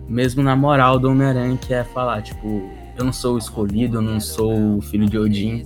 [0.09, 4.03] mesmo na moral do Homem-Aranha, que é falar, tipo, eu não sou o escolhido, eu
[4.03, 5.65] não sou o filho de Odin,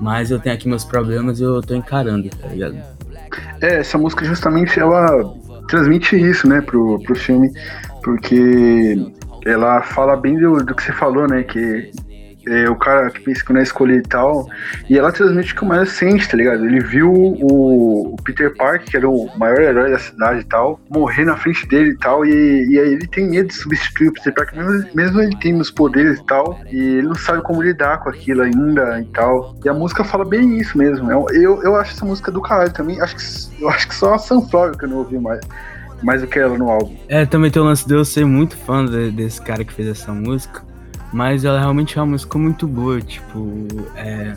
[0.00, 2.76] mas eu tenho aqui meus problemas e eu tô encarando, tá ligado?
[3.60, 5.34] É, essa música justamente ela
[5.68, 7.52] transmite isso, né, pro, pro filme,
[8.02, 8.96] porque
[9.44, 11.90] ela fala bem do, do que você falou, né, que
[12.48, 14.48] é, o cara que pensa que não é escolher e tal.
[14.88, 16.64] E ela transmite que o Miles sente, tá ligado?
[16.64, 20.80] Ele viu o, o, Peter Parker, que era o maior herói da cidade e tal,
[20.88, 22.24] morrer na frente dele e tal.
[22.24, 25.60] E, e aí ele tem medo de substituir o Peter Parker, mesmo, mesmo ele tendo
[25.60, 26.58] os poderes e tal.
[26.70, 29.54] E ele não sabe como lidar com aquilo ainda e tal.
[29.64, 31.10] E a música fala bem isso mesmo.
[31.10, 33.00] Eu, eu, eu acho essa música do caralho também.
[33.00, 35.40] Acho que, eu acho que só a Sunflower que eu não ouvi mais
[36.02, 36.96] mais do que ela no álbum.
[37.08, 39.88] É, também tem o lance de eu ser muito fã de, desse cara que fez
[39.88, 40.62] essa música.
[41.12, 44.34] Mas ela realmente é uma música muito boa, tipo, é,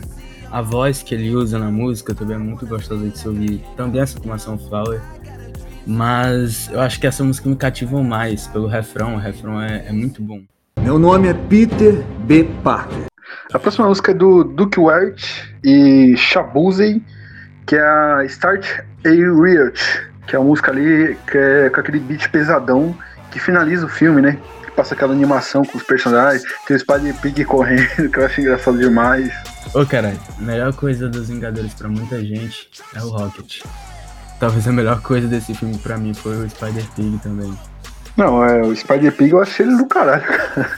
[0.50, 4.00] a voz que ele usa na música também é muito gostosa de se ouvir, também
[4.00, 5.00] essa como a Sunflower.
[5.86, 9.92] Mas eu acho que essa música me cativou mais pelo refrão, o refrão é, é
[9.92, 10.42] muito bom.
[10.80, 12.48] Meu nome é Peter B.
[12.62, 13.06] Parker.
[13.52, 15.22] A próxima música é do Duke Wert
[15.62, 17.02] e Shabuzi,
[17.66, 18.66] que é a Start
[19.04, 22.96] a Riot, que é a música ali que é com aquele beat pesadão
[23.30, 24.38] que finaliza o filme, né?
[24.76, 28.78] passa aquela animação com os personagens, tem o Spider Pig correndo, que eu acho engraçado
[28.78, 29.32] demais.
[29.74, 33.62] Ô, cara, a melhor coisa dos Vingadores pra muita gente é o Rocket.
[34.40, 37.52] Talvez a melhor coisa desse filme pra mim foi o Spider Pig também.
[38.16, 40.70] Não, é, o Spider Pig eu achei ele do caralho, cara.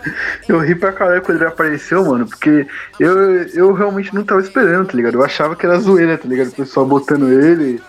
[0.48, 2.66] Eu ri pra caralho quando ele apareceu, mano, porque
[3.00, 5.14] eu, eu realmente não tava esperando, tá ligado?
[5.14, 6.48] Eu achava que era zoeira, tá ligado?
[6.48, 7.82] O pessoal botando ele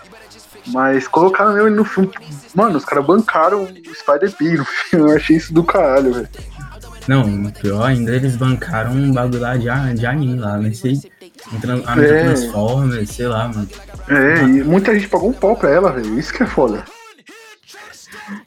[0.68, 2.12] mas colocaram ele no filme.
[2.54, 5.10] Mano, os caras bancaram o Spider-Pig no filme.
[5.10, 6.28] Eu achei isso do caralho, velho.
[7.06, 11.00] Não, pior ainda, eles bancaram um bagulho lá de, de anime lá, não sei.
[11.86, 12.24] A é.
[12.24, 13.68] Transformers, sei lá, mano.
[14.08, 16.18] É, e muita gente pagou um pau pra ela, velho.
[16.18, 16.84] Isso que é foda.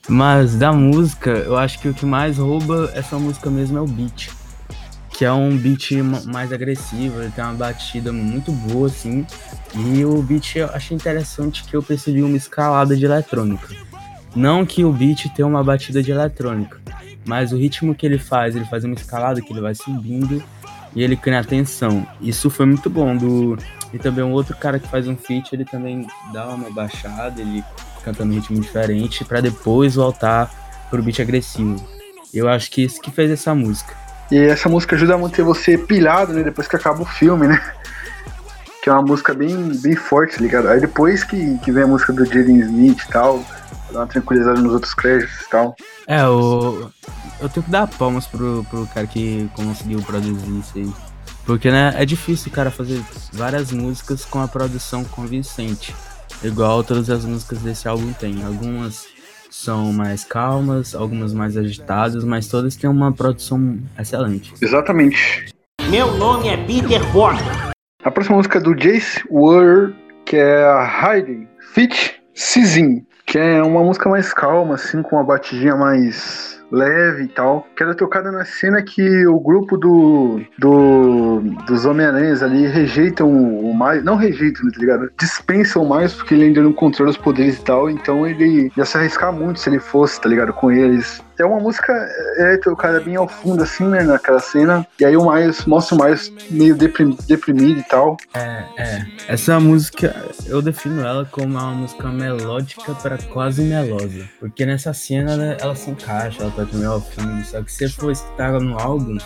[0.09, 3.87] Mas da música, eu acho que o que mais rouba essa música mesmo é o
[3.87, 4.29] beat
[5.19, 5.91] que é um beat
[6.27, 9.27] mais agressivo, ele tem uma batida muito boa, assim.
[9.75, 13.67] E o beat eu achei interessante que eu percebi uma escalada de eletrônica.
[14.33, 16.79] Não que o beat tenha uma batida de eletrônica,
[17.25, 20.41] mas o ritmo que ele faz, ele faz uma escalada que ele vai subindo
[20.95, 22.07] e ele cria atenção.
[22.21, 23.17] Isso foi muito bom.
[23.17, 23.57] Do...
[23.93, 27.61] E também um outro cara que faz um feat, ele também dá uma baixada, ele
[28.05, 31.75] canta num ritmo diferente para depois voltar pro beat agressivo.
[32.33, 34.07] Eu acho que isso que fez essa música.
[34.31, 36.43] E essa música ajuda a manter você pilhado, né?
[36.43, 37.61] Depois que acaba o filme, né?
[38.81, 40.67] Que é uma música bem, bem forte, tá ligado?
[40.67, 43.43] Aí depois que, que vem a música do Jaden Smith e tal,
[43.91, 45.75] dá uma tranquilizada nos outros créditos e tal.
[46.07, 46.89] É, o...
[47.41, 50.93] eu tenho que dar palmas pro, pro cara que conseguiu produzir isso aí.
[51.45, 53.01] Porque, né, é difícil o cara fazer
[53.33, 55.95] várias músicas com a produção convincente.
[56.43, 58.43] Igual todas as músicas desse álbum tem.
[58.45, 59.07] Algumas
[59.49, 64.53] são mais calmas, algumas mais agitadas, mas todas têm uma produção excelente.
[64.61, 65.53] Exatamente.
[65.89, 67.71] Meu nome é Peter Porter.
[68.03, 73.61] A próxima música é do Jace Ward, que é a Heidi Fit Sizin, que é
[73.61, 78.31] uma música mais calma, assim, com uma batidinha mais leve e tal, que era tocada
[78.31, 84.69] na cena que o grupo do, do dos Homem-Aranhas ali rejeitam o mais, não rejeitam,
[84.71, 85.11] tá ligado?
[85.19, 88.97] Dispensam mais porque ele ainda não controla os poderes e tal, então ele ia se
[88.97, 90.53] arriscar muito se ele fosse, tá ligado?
[90.53, 91.21] Com eles.
[91.37, 91.93] É uma música
[92.37, 96.03] é, tocada bem ao fundo, assim, né, naquela cena, e aí o Miles mostra o
[96.03, 98.17] Miles meio deprimido, deprimido e tal.
[98.33, 99.05] É, é.
[99.25, 100.13] Essa música,
[100.47, 104.27] eu defino ela como uma música melódica para quase melosa.
[104.37, 106.51] Porque nessa cena ela, ela se encaixa, ela
[106.85, 107.43] ao fim.
[107.43, 109.17] Só que se você for escutar no álbum,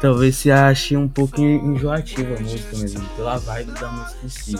[0.00, 4.56] talvez se ache um pouco enjoativa a música mesmo, pela vibe da música em si.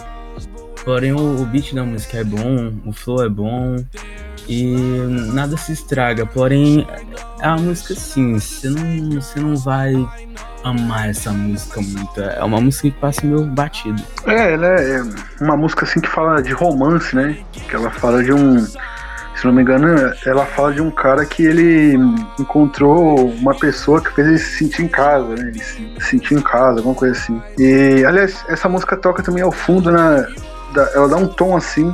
[0.83, 3.75] Porém, o, o beat da música é bom, o flow é bom
[4.47, 4.75] e
[5.33, 6.25] nada se estraga.
[6.25, 6.87] Porém,
[7.41, 9.93] é uma música assim, você não, você não vai
[10.63, 12.21] amar essa música muito.
[12.21, 14.01] É uma música que passa meio batido.
[14.25, 15.01] É, ela é
[15.41, 17.37] uma música assim que fala de romance, né?
[17.51, 18.65] Que ela fala de um.
[19.37, 19.87] Se não me engano,
[20.25, 21.95] ela fala de um cara que ele
[22.39, 25.51] encontrou uma pessoa que fez ele se sentir em casa, né?
[25.53, 27.39] Ele se sentir em casa, alguma coisa assim.
[27.59, 30.25] E, aliás, essa música toca também ao fundo, né?
[30.95, 31.93] Ela dá um tom assim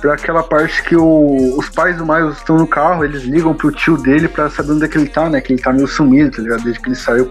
[0.00, 3.72] para aquela parte que o, os pais do Miles estão no carro, eles ligam pro
[3.72, 5.40] tio dele para saber onde é que ele tá, né?
[5.40, 6.62] Que ele tá meio sumido, tá ligado?
[6.62, 7.28] Desde que ele saiu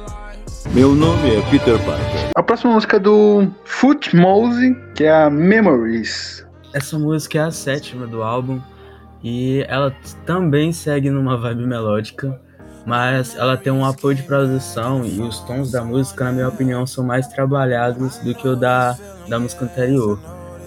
[0.73, 2.31] meu nome é Peter Parker.
[2.36, 6.45] A próxima música é do Footmose, que é a Memories.
[6.73, 8.60] Essa música é a sétima do álbum
[9.23, 12.39] e ela também segue numa vibe melódica,
[12.86, 16.86] mas ela tem um apoio de produção e os tons da música, na minha opinião,
[16.88, 20.19] são mais trabalhados do que o da, da música anterior.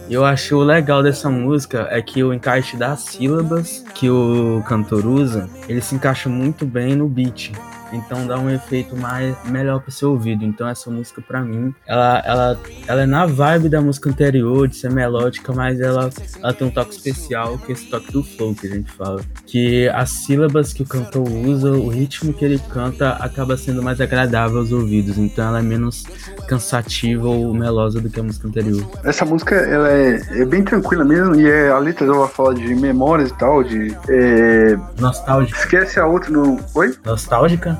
[0.09, 4.63] E eu acho o legal dessa música é que o encaixe das sílabas que o
[4.67, 7.53] cantor usa, ele se encaixa muito bem no beat.
[7.93, 10.45] Então dá um efeito mais melhor pro seu ouvido.
[10.45, 14.77] Então essa música para mim, ela, ela, ela é na vibe da música anterior, de
[14.77, 16.11] ser melódica, mas ela,
[16.43, 19.21] ela tem um toque especial, que é esse toque do flow que a gente fala.
[19.47, 24.01] Que as sílabas que o cantor usa, o ritmo que ele canta acaba sendo mais
[24.01, 25.19] agradável aos ouvidos.
[25.19, 26.05] Então ela é menos
[26.49, 28.85] cansativa ou melosa do que a música anterior.
[29.05, 32.75] Essa música ela é, é bem tranquila mesmo, e é, a letra dela fala de
[32.75, 33.97] memórias e tal, de.
[34.09, 34.79] É...
[34.99, 35.59] Nostálgica.
[35.59, 36.59] Esquece a outra no.
[36.75, 36.95] Oi?
[37.05, 37.79] Nostálgica?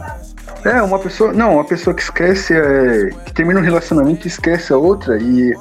[0.65, 1.33] É, uma pessoa.
[1.33, 2.55] Não, uma pessoa que esquece.
[2.55, 5.55] É, que termina um relacionamento e esquece a outra e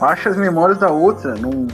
[0.00, 1.66] acha as memórias da outra num,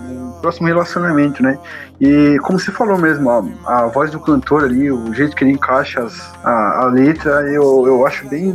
[0.00, 1.58] num próximo relacionamento, né?
[2.00, 5.52] E como você falou mesmo, a, a, voz do cantor ali, o jeito que ele
[5.52, 8.54] encaixa as, a, a letra, eu, eu acho bem,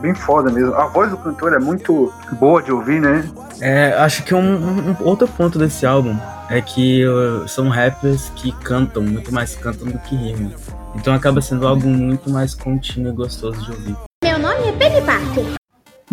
[0.00, 0.74] bem foda mesmo.
[0.74, 3.28] A voz do cantor é muito boa de ouvir, né?
[3.60, 6.16] É, acho que um, um, outro ponto desse álbum
[6.48, 10.52] é que uh, são rappers que cantam, muito mais cantam do que rimam.
[10.94, 13.96] Então acaba sendo algo muito mais contínuo e gostoso de ouvir.
[14.22, 15.44] Meu nome é Penny Parker.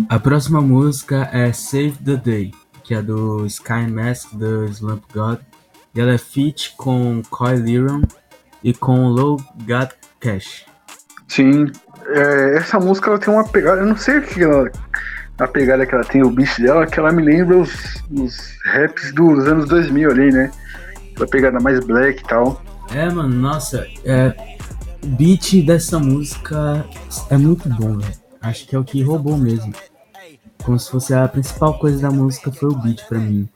[0.08, 5.38] A próxima música é Save the Day, que é do Sky Mask do Slump God.
[5.94, 8.02] E ela é feat com Coy Liron
[8.62, 10.64] e com Low Got Cash.
[11.28, 11.66] Sim,
[12.08, 14.70] é, essa música ela tem uma pegada, eu não sei o que ela,
[15.38, 19.12] a pegada que ela tem, o beat dela, que ela me lembra os, os raps
[19.12, 20.50] dos anos 2000 ali, né?
[21.12, 22.62] Aquela pegada mais black e tal.
[22.92, 24.34] É, mano, nossa, é,
[25.02, 26.86] o beat dessa música
[27.30, 27.98] é muito bom.
[28.40, 29.72] Acho que é o que roubou mesmo.
[30.62, 33.48] Como se fosse a principal coisa da música foi o beat para mim.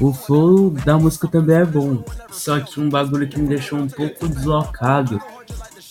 [0.00, 3.88] O flow da música também é bom, só que um bagulho que me deixou um
[3.88, 5.20] pouco deslocado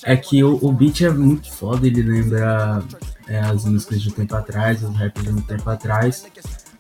[0.04, 2.82] é que o, o beat é muito foda, ele lembra
[3.28, 6.26] é, as músicas de um tempo atrás, os rappers de um tempo atrás.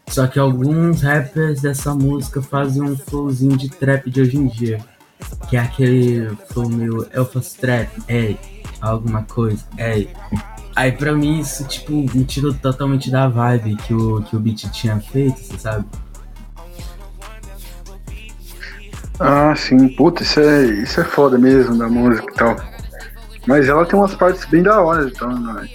[0.08, 4.80] Só que alguns rappers dessa música fazem um flowzinho de trap de hoje em dia
[5.50, 8.38] que é aquele flow meio Elfas Trap, ei,
[8.82, 10.10] alguma coisa, ei.
[10.76, 14.70] Aí pra mim isso, tipo, me tirou totalmente da vibe que o, que o beat
[14.72, 15.86] tinha feito, você sabe?
[19.20, 22.56] Ah, sim, puta, isso é, isso é foda mesmo da música e tal.
[23.46, 25.68] Mas ela tem umas partes bem da hora, então, né?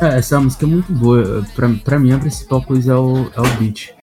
[0.00, 1.44] É, essa música é muito boa.
[1.54, 3.97] Pra, pra mim a principal coisa é o, é o beat.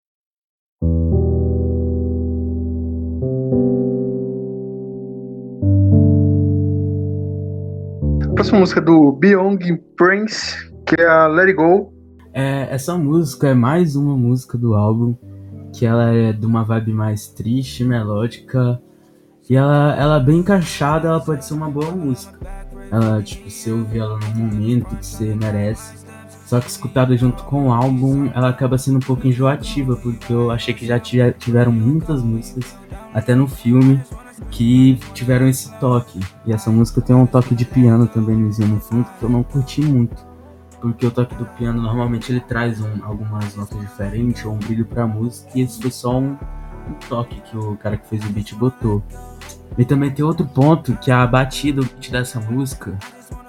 [8.46, 11.92] Próxima música do Beyond Prince, que é a Let It Go.
[12.32, 15.16] É, essa música é mais uma música do álbum,
[15.74, 18.80] que ela é de uma vibe mais triste, melódica,
[19.50, 22.38] e ela, ela é bem encaixada, ela pode ser uma boa música.
[22.92, 26.06] Ela, tipo, você ouvir ela no momento que você merece.
[26.46, 30.52] Só que escutada junto com o álbum, ela acaba sendo um pouco enjoativa, porque eu
[30.52, 32.78] achei que já tiveram muitas músicas,
[33.16, 34.02] até no filme,
[34.52, 36.20] que tiveram esse toque.
[36.46, 38.52] E essa música tem um toque de piano também no
[38.82, 40.22] fundo que eu não curti muito.
[40.82, 44.86] Porque o toque do piano normalmente ele traz um, algumas notas diferentes ou um brilho
[44.86, 46.38] pra música, e esse foi só um,
[46.90, 49.02] um toque que o cara que fez o beat botou.
[49.78, 52.98] E também tem outro ponto que a batida, o beat dessa música,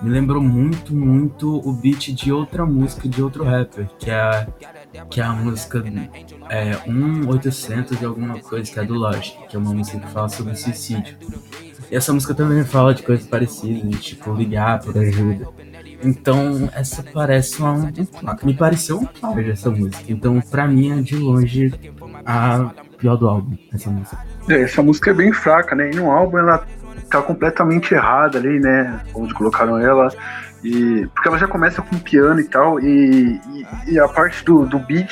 [0.01, 4.47] me lembrou muito, muito o beat de outra música de outro rapper, que é
[5.11, 5.82] que é a música
[6.49, 10.28] é, 1800 de alguma coisa, que é do Logic, que é uma música que fala
[10.28, 11.16] sobre suicídio.
[11.90, 15.49] E essa música também fala de coisas parecidas, de tipo ligar por ajuda.
[16.03, 17.72] Então, essa parece uma.
[17.72, 17.92] um-
[18.42, 20.05] Me pareceu um plágio essa música.
[20.09, 21.72] Então, pra mim, é de longe
[22.24, 24.18] a pior do álbum, essa música.
[24.49, 25.90] É, essa música é bem fraca, né?
[25.92, 26.66] E no álbum ela
[27.11, 29.01] tá completamente errada ali, né?
[29.14, 30.09] Onde colocaram ela.
[30.67, 33.41] E, porque ela já começa com piano e tal, e,
[33.87, 35.11] e- e a parte do, do beat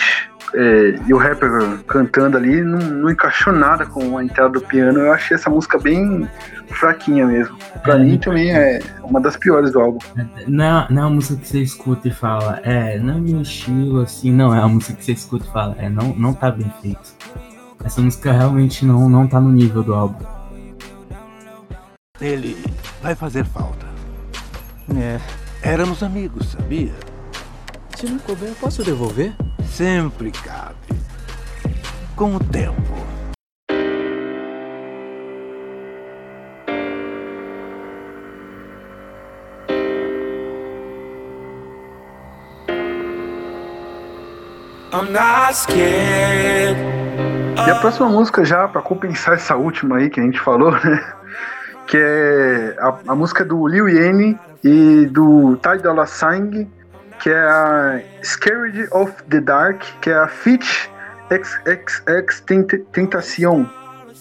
[0.53, 1.51] é, e o rapper
[1.87, 4.99] cantando ali não, não encaixou nada com a entrada do piano.
[5.01, 6.29] Eu achei essa música bem
[6.69, 7.57] fraquinha mesmo.
[7.83, 9.99] Pra É, mim também é uma das piores do álbum.
[10.47, 13.41] Não, é- não é uma música que você escuta e fala, é, não é meu
[13.43, 16.51] estilo, assim, não, é uma música que você escuta e fala, é, não, não tá
[16.51, 17.15] bem feito.
[17.85, 20.25] Essa música realmente não, não tá no nível do álbum.
[22.21, 22.57] Ele
[23.03, 23.85] vai fazer falta.
[24.97, 25.19] É.
[25.67, 26.93] Éramos amigos, sabia?
[27.97, 29.33] Se não couber, eu posso devolver?
[29.67, 30.75] Sempre cabe.
[32.15, 32.75] Com o tempo.
[44.93, 46.77] I'm not scared.
[47.67, 51.15] E a próxima música já, pra compensar essa última aí que a gente falou, né?
[51.87, 56.71] Que é a, a música do Lil Yane e do Ty Dolla Sign,
[57.21, 60.91] que é a Scared of the Dark, que é a Fit
[61.31, 63.65] XXX Tent- Tentacion.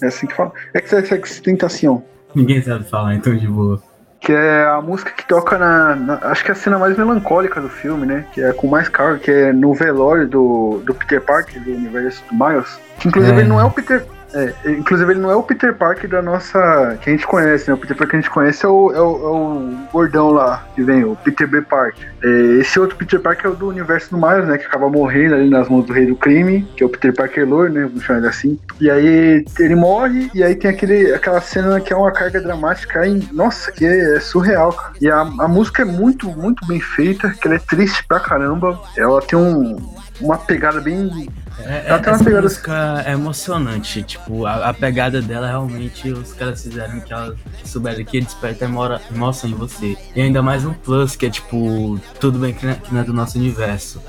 [0.02, 0.52] É assim que fala?
[0.76, 2.02] XXX Tentacion.
[2.36, 3.82] Ninguém sabe falar, então de boa.
[4.20, 7.60] Que é a música que toca na, na- Acho que é a cena mais melancólica
[7.62, 8.26] do filme, né?
[8.34, 12.24] Que é com mais carga, que é no velório do, do Peter Parker, do universo
[12.32, 12.80] do Miles.
[13.00, 13.40] Que inclusive É.
[13.42, 14.04] ele não é o Peter.
[14.34, 16.98] É, inclusive ele não é o Peter Parker da nossa.
[17.02, 17.74] que a gente conhece, né?
[17.74, 20.68] O Peter Parker que a gente conhece é o, é o, é o gordão lá,
[20.76, 21.62] que vem, o Peter B.
[21.62, 22.12] Parker.
[22.24, 22.28] É,
[22.60, 24.58] esse outro Peter Parker é o do universo do Miles, né?
[24.58, 27.48] Que acaba morrendo ali nas mãos do rei do crime, que é o Peter Parker
[27.48, 27.84] Lore, né?
[27.84, 28.60] Vamos chamar ele assim.
[28.80, 33.06] E aí ele morre, e aí tem aquele, aquela cena que é uma carga dramática,
[33.06, 33.28] hein?
[33.32, 34.94] nossa, que é, é surreal, cara.
[35.02, 38.80] E a, a música é muito, muito bem feita, que ela é triste pra caramba.
[38.98, 39.78] Ela tem um,
[40.22, 41.30] uma pegada bem.
[41.60, 46.12] É, Ela tem uma essa pegada- música é emocionante, tipo, a, a pegada dela realmente
[46.12, 49.96] os caras fizeram que ela souberam que desperta emora- emoção em você.
[50.16, 53.02] E ainda mais um plus, que é tipo, tudo bem que não é, que não
[53.02, 54.02] é do nosso universo.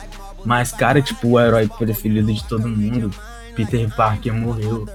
[0.45, 3.11] Mas, cara, tipo, o herói preferido de todo mundo,
[3.55, 4.87] Peter Parker morreu.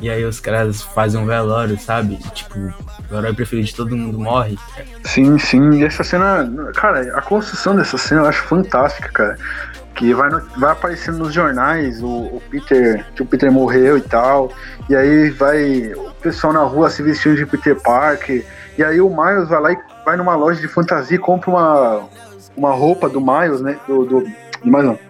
[0.00, 2.14] E aí os caras fazem um velório, sabe?
[2.24, 4.58] E, tipo, o herói preferido de todo mundo morre.
[5.04, 5.70] Sim, sim.
[5.74, 9.38] E essa cena, cara, a construção dessa cena eu acho fantástica, cara.
[9.96, 14.02] Que vai, no- vai aparecendo nos jornais o, o Peter, que o Peter morreu e
[14.02, 14.52] tal.
[14.88, 18.44] E aí vai o pessoal na rua se vestindo de Peter Parker.
[18.78, 22.08] E aí o Miles vai lá e vai numa loja de fantasia e compra uma,
[22.56, 23.76] uma roupa do Miles, né?
[23.88, 24.46] Do, do, do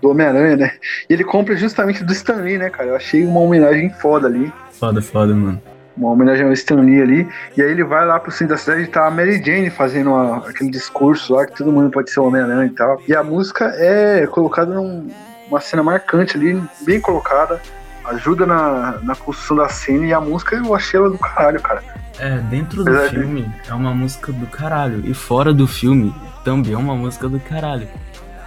[0.02, 0.72] do Homem-Aranha, né?
[1.08, 2.90] E ele compra justamente do Stan Lee, né, cara?
[2.90, 5.60] Eu achei uma homenagem foda ali Foda, foda, mano.
[5.96, 8.82] Uma homenagem ao Stan Lee ali, e aí ele vai lá pro centro da cidade
[8.82, 12.20] e tá a Mary Jane fazendo uma- aquele discurso lá que todo mundo pode ser
[12.20, 13.00] Homem-Aranha e tal.
[13.08, 17.60] E a música é colocada numa cena marcante ali, bem colocada,
[18.04, 21.82] ajuda na, na construção da cena e a música eu achei ela do caralho, cara.
[22.18, 25.02] É, dentro do filme é uma música do caralho.
[25.04, 27.88] E fora do filme também é uma música do caralho.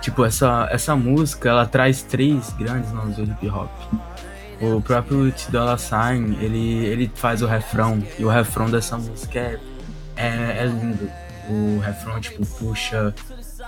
[0.02, 3.70] Tipo, essa, essa música, ela traz três grandes nomes do hip hop.
[4.62, 8.03] O próprio T Dolla Sign, ele, ele faz o refrão.
[8.18, 9.60] E o refrão dessa música é,
[10.16, 11.10] é, é lindo.
[11.49, 13.14] O refrão, tipo, puxa,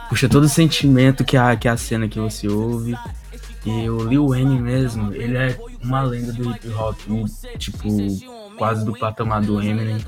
[0.09, 2.95] puxa todo o sentimento que a, que a cena que você ouve.
[3.65, 6.97] E o Lil Wayne mesmo, ele é uma lenda do hip hop,
[7.57, 7.87] tipo,
[8.57, 10.03] quase do patamar do Eminem.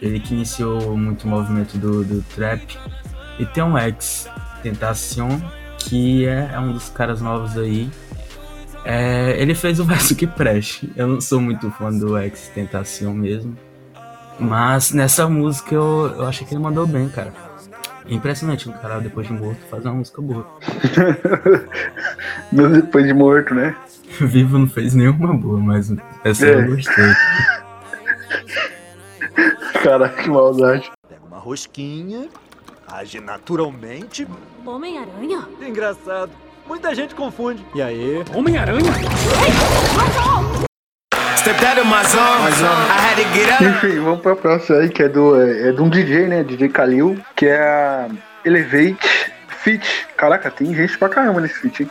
[0.00, 2.78] Ele que iniciou muito o movimento do, do trap.
[3.38, 4.28] E tem um ex,
[4.62, 5.40] Tentacion,
[5.78, 7.90] que é, é um dos caras novos aí.
[8.84, 10.92] É, ele fez um verso que preste.
[10.96, 13.56] Eu não sou muito fã do ex Tentacion mesmo.
[14.40, 17.32] Mas nessa música eu, eu achei que ele mandou bem, cara.
[18.08, 20.44] Impressionante um cara depois de morto fazer uma música boa.
[22.50, 23.76] Mesmo depois de morto, né?
[24.20, 26.54] Vivo não fez nenhuma boa, mas essa É.
[26.56, 27.04] eu gostei.
[29.82, 30.90] Caraca, que maldade.
[31.08, 32.28] Pega uma rosquinha,
[32.88, 34.26] age naturalmente.
[34.66, 35.46] Homem-Aranha?
[35.60, 36.30] Engraçado.
[36.66, 37.64] Muita gente confunde.
[37.74, 38.24] E aí?
[38.34, 38.92] Homem-Aranha?
[43.64, 46.44] Enfim, vamos pra próxima aí, que é, do, é, é de um DJ, né?
[46.44, 48.08] DJ Kalil, que é a
[48.44, 49.32] Elevate
[49.62, 50.06] Fit.
[50.16, 51.90] Caraca, tem gente pra caramba nesse feat, hein?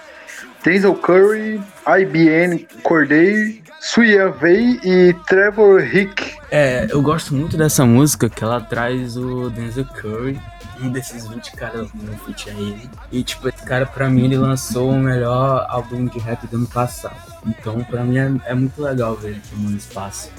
[0.64, 1.62] Denzel Curry,
[2.02, 6.38] IBN Corday, Suya Vei e Trevor Hick.
[6.50, 10.40] É, eu gosto muito dessa música que ela traz o Denzel Curry,
[10.82, 12.90] um desses 20 caras no feat aí.
[13.12, 16.68] E tipo, esse cara pra mim ele lançou o melhor álbum de rap do ano
[16.68, 17.16] passado.
[17.46, 20.30] Então pra mim é, é muito legal ver ele tomando espaço.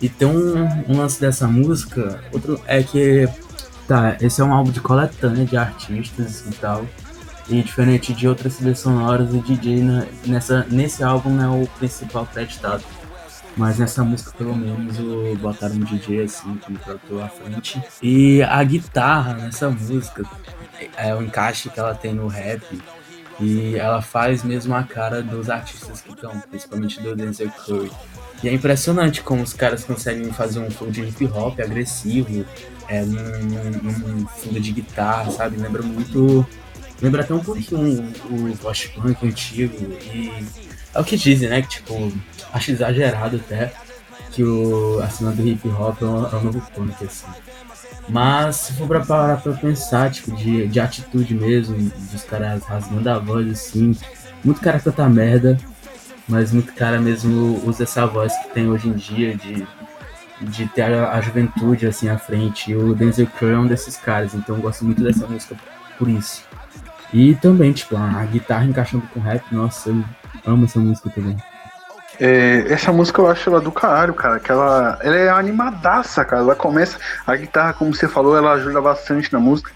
[0.00, 3.28] E tem um, um lance dessa música, outro é que
[3.88, 6.84] Tá, esse é um álbum de coletânea de artistas e tal.
[7.48, 12.24] E diferente de outras trilhas sonoras, o DJ na, nessa, nesse álbum é o principal
[12.24, 12.84] acreditado.
[13.58, 17.82] Mas nessa música, pelo menos, o, botaram um DJ assim, que produtor à frente.
[18.00, 20.24] E a guitarra nessa música
[20.96, 22.62] é o encaixe que ela tem no rap.
[23.40, 27.90] E ela faz mesmo a cara dos artistas que estão, principalmente do Denzel Curry.
[28.44, 32.46] E é impressionante como os caras conseguem fazer um flow de hip hop agressivo,
[32.88, 35.56] é, num, num, num fundo de guitarra, sabe?
[35.56, 36.46] Lembra muito.
[37.02, 39.76] Lembra até um pouquinho o, o post punk antigo.
[40.12, 41.62] E é o que dizem, né?
[41.62, 42.12] Que tipo,
[42.52, 43.72] acho exagerado até
[44.32, 47.26] que o a cena do hip hop é o, é o novo punk, assim.
[48.08, 51.76] Mas se for pra parar pra pensar, tipo, de, de atitude mesmo,
[52.10, 53.94] dos caras rasgando a voz, assim,
[54.42, 55.58] muito cara canta merda,
[56.26, 59.66] mas muito cara mesmo usa essa voz que tem hoje em dia de,
[60.40, 62.70] de ter a, a juventude assim à frente.
[62.70, 65.54] E o Denzel Curry é um desses caras, então eu gosto muito dessa música
[65.98, 66.42] por isso.
[67.12, 70.04] E também, tipo, a, a guitarra encaixando com rap, nossa, eu
[70.48, 71.36] amo essa música também.
[72.20, 74.40] É, essa música eu acho ela do caralho, cara.
[74.40, 76.42] Que ela, ela é animadaça, cara.
[76.42, 76.98] Ela começa.
[77.26, 79.70] A guitarra, como você falou, ela ajuda bastante na música.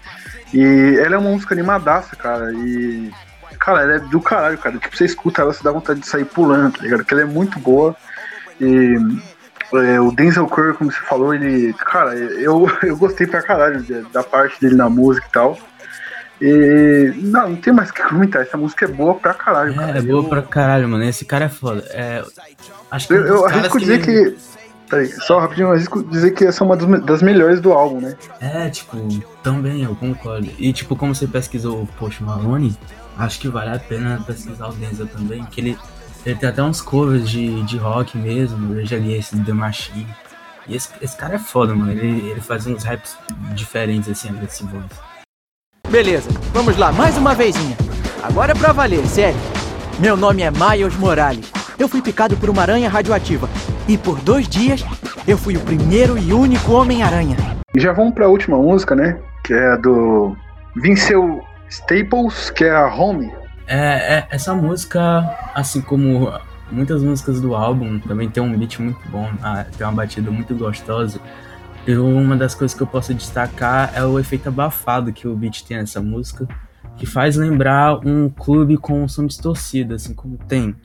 [0.53, 2.51] E ela é uma música animadaça, cara.
[2.53, 3.11] E.
[3.59, 4.77] Cara, ela é do caralho, cara.
[4.77, 6.99] Tipo, você escuta ela, você dá vontade de sair pulando, tá ligado?
[6.99, 7.95] Porque ela é muito boa.
[8.59, 8.95] E.
[9.73, 11.73] É, o Denzel Curry, como você falou, ele.
[11.73, 15.57] Cara, eu, eu gostei pra caralho da parte dele na música e tal.
[16.45, 17.13] E.
[17.21, 18.41] Não, não tem mais o que comentar.
[18.41, 19.97] Essa música é boa pra caralho, É, cara.
[19.97, 21.03] é boa eu, pra caralho, mano.
[21.03, 21.83] Esse cara é foda.
[21.91, 22.23] É,
[22.91, 24.35] acho que Eu, arrisco dizer que.
[24.89, 27.71] Peraí, só rapidinho, eu arrisco dizer que essa é uma das, me- das melhores do
[27.71, 28.15] álbum, né?
[28.41, 28.97] É, tipo,
[29.41, 30.47] também eu concordo.
[30.59, 32.77] E tipo, como você pesquisou o Post Malone,
[33.17, 35.77] acho que vale a pena pesquisar o Denzel também, que ele,
[36.25, 40.05] ele tem até uns covers de, de rock mesmo, eu já li esse The Machine.
[40.67, 41.91] E esse, esse cara é foda, mano.
[41.91, 43.17] Ele, ele faz uns raps
[43.55, 44.83] diferentes, assim, agressivos.
[45.93, 47.77] Beleza, vamos lá, mais uma vezinha.
[48.23, 49.39] Agora é pra valer, sério.
[49.99, 51.53] Meu nome é Miles Morales.
[51.77, 53.47] Eu fui picado por uma aranha radioativa.
[53.87, 54.83] E por dois dias,
[55.27, 57.37] eu fui o primeiro e único Homem-Aranha.
[57.75, 59.19] E já vamos pra última música, né?
[59.43, 60.35] Que é a do
[60.75, 63.31] Vincel Staples, que é a Home.
[63.67, 64.99] É, é, essa música,
[65.53, 66.33] assim como
[66.71, 70.55] muitas músicas do álbum, também tem um beat muito bom, ah, tem uma batida muito
[70.55, 71.19] gostosa.
[71.85, 75.63] E uma das coisas que eu posso destacar é o efeito abafado que o beat
[75.63, 76.47] tem nessa música,
[76.95, 80.75] que faz lembrar um clube com som distorcido, assim como tem.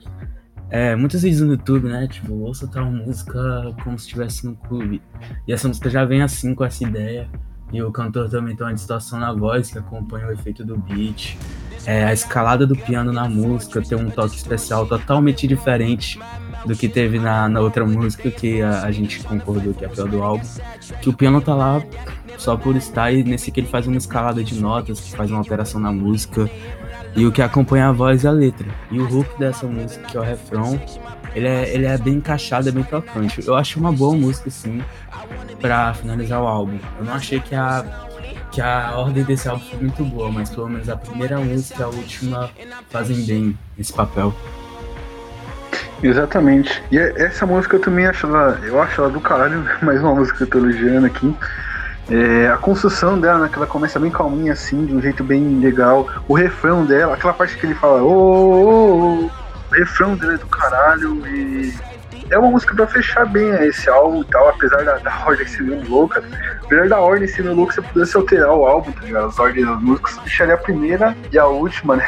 [0.71, 2.09] É, muitos vídeos no YouTube, né?
[2.09, 5.01] Tipo, ouça tal música como se estivesse no clube.
[5.47, 7.29] E essa música já vem assim com essa ideia.
[7.73, 11.39] E o cantor também tem uma distorção na voz que acompanha o efeito do beat.
[11.89, 16.21] É, a escalada do piano na música tem um toque especial totalmente diferente
[16.67, 19.91] do que teve na, na outra música que a, a gente concordou que é a
[19.91, 20.47] pior do álbum.
[21.01, 21.83] Que o piano tá lá
[22.37, 25.39] só por estar e nesse que ele faz uma escalada de notas, que faz uma
[25.39, 26.51] alteração na música.
[27.17, 28.69] E o que acompanha a voz é a letra.
[28.91, 30.79] E o hook dessa música, que é o refrão,
[31.35, 33.43] ele é, ele é bem encaixado, é bem tocante.
[33.47, 34.83] Eu acho uma boa música, sim,
[35.59, 36.79] pra finalizar o álbum.
[36.99, 38.08] Eu não achei que a,
[38.51, 41.85] que a ordem desse álbum foi muito boa, mas pelo menos a primeira música e
[41.85, 42.51] a última
[42.91, 44.35] fazem bem esse papel.
[46.03, 46.83] Exatamente.
[46.91, 48.59] E é- essa música eu também acho ela.
[48.63, 51.35] Eu acho ela do caralho, mais uma música que eu tô elogiando aqui.
[52.11, 55.61] É, a construção dela, né, que ela começa bem calminha assim, de um jeito bem
[55.61, 56.09] legal.
[56.27, 59.31] O refrão dela, aquela parte que ele fala, ô, ô, ô, ô",
[59.71, 61.75] o refrão dela é do caralho e
[62.31, 65.47] é uma música pra fechar bem né, esse álbum e tal, apesar da, da ordem
[65.47, 66.23] ser meio louca.
[66.65, 69.27] Apesar da ordem ser meio louca, você pudesse alterar o álbum, tá ligado?
[69.27, 72.07] As ordens das músicas, deixaria a primeira e a última, né?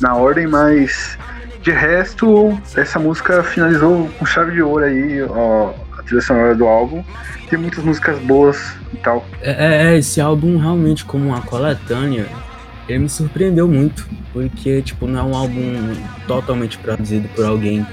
[0.00, 1.18] Na ordem, mas
[1.60, 6.66] de resto, essa música finalizou com chave de ouro aí, ó, a trilha sonora do
[6.66, 7.04] álbum.
[7.48, 9.24] Tem muitas músicas boas e tal.
[9.42, 12.26] É, é, esse álbum realmente como uma coletânea,
[12.88, 15.94] ele me surpreendeu muito, porque tipo não é um álbum
[16.26, 17.86] totalmente produzido por alguém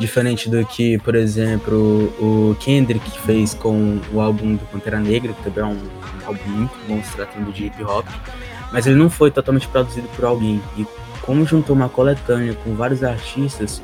[0.00, 5.42] diferente do que, por exemplo, o Kendrick fez com o álbum do Pantera Negra, que
[5.44, 8.06] também é um, um álbum muito bom se tratando de hip hop,
[8.72, 10.60] mas ele não foi totalmente produzido por alguém.
[10.76, 10.86] E
[11.22, 13.82] como juntou uma coletânea com vários artistas,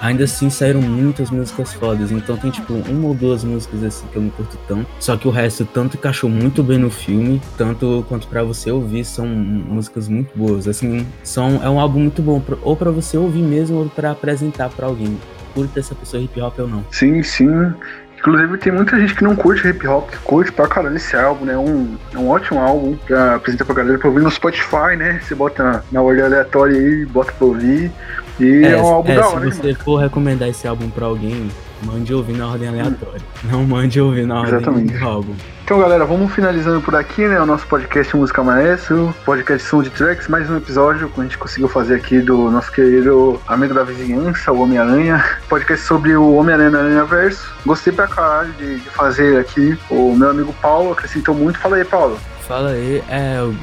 [0.00, 2.10] ainda assim saíram muitas músicas fodas.
[2.10, 4.86] Então tem tipo uma ou duas músicas assim que eu não curto tanto.
[4.98, 9.04] Só que o resto tanto encaixou muito bem no filme, tanto quanto pra você ouvir,
[9.04, 10.66] são músicas muito boas.
[10.66, 14.12] Assim, são, é um álbum muito bom, pra- ou pra você ouvir mesmo, ou pra
[14.12, 15.18] apresentar pra alguém.
[15.54, 16.84] Curta essa pessoa hip hop ou não.
[16.90, 17.72] Sim, sim.
[18.18, 21.46] Inclusive tem muita gente que não curte hip hop, que curte pra caralho esse álbum,
[21.46, 21.54] né?
[21.54, 25.20] É um, é um ótimo álbum pra apresentar pra galera pra ouvir no Spotify, né?
[25.22, 27.90] Você bota na, na ordem aleatória aí, bota pra ouvir.
[28.38, 30.90] E é, É, um álbum é, da se hora, hein, você for recomendar esse álbum
[30.90, 31.50] pra alguém,
[31.82, 33.20] mande ouvir na ordem aleatória.
[33.44, 34.98] Não mande ouvir na ordem Exatamente.
[34.98, 35.34] do álbum.
[35.64, 37.40] Então, galera, vamos finalizando por aqui, né?
[37.40, 41.38] O nosso podcast Música Maestro, podcast Som de Tracks, mais um episódio que a gente
[41.38, 45.24] conseguiu fazer aqui do nosso querido amigo da vizinhança, o Homem-Aranha.
[45.48, 47.48] Podcast sobre o Homem-Aranha Aranha Verso.
[47.64, 49.78] Gostei pra caralho de, de fazer aqui.
[49.88, 51.58] O meu amigo Paulo acrescentou muito.
[51.58, 52.18] Fala aí, Paulo.
[52.40, 53.54] Fala aí, é, eu,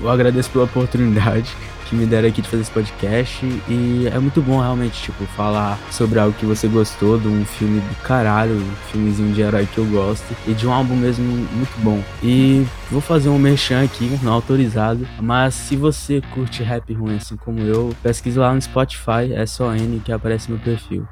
[0.00, 1.54] eu agradeço pela oportunidade
[1.84, 5.78] que me deram aqui de fazer esse podcast e é muito bom realmente, tipo, falar
[5.90, 9.78] sobre algo que você gostou, de um filme do caralho, um filmezinho de herói que
[9.78, 12.02] eu gosto e de um álbum mesmo muito bom.
[12.22, 17.36] E vou fazer um merchan aqui, não autorizado, mas se você curte rap ruim assim
[17.36, 21.06] como eu, pesquisa lá no Spotify, é só N que aparece no perfil.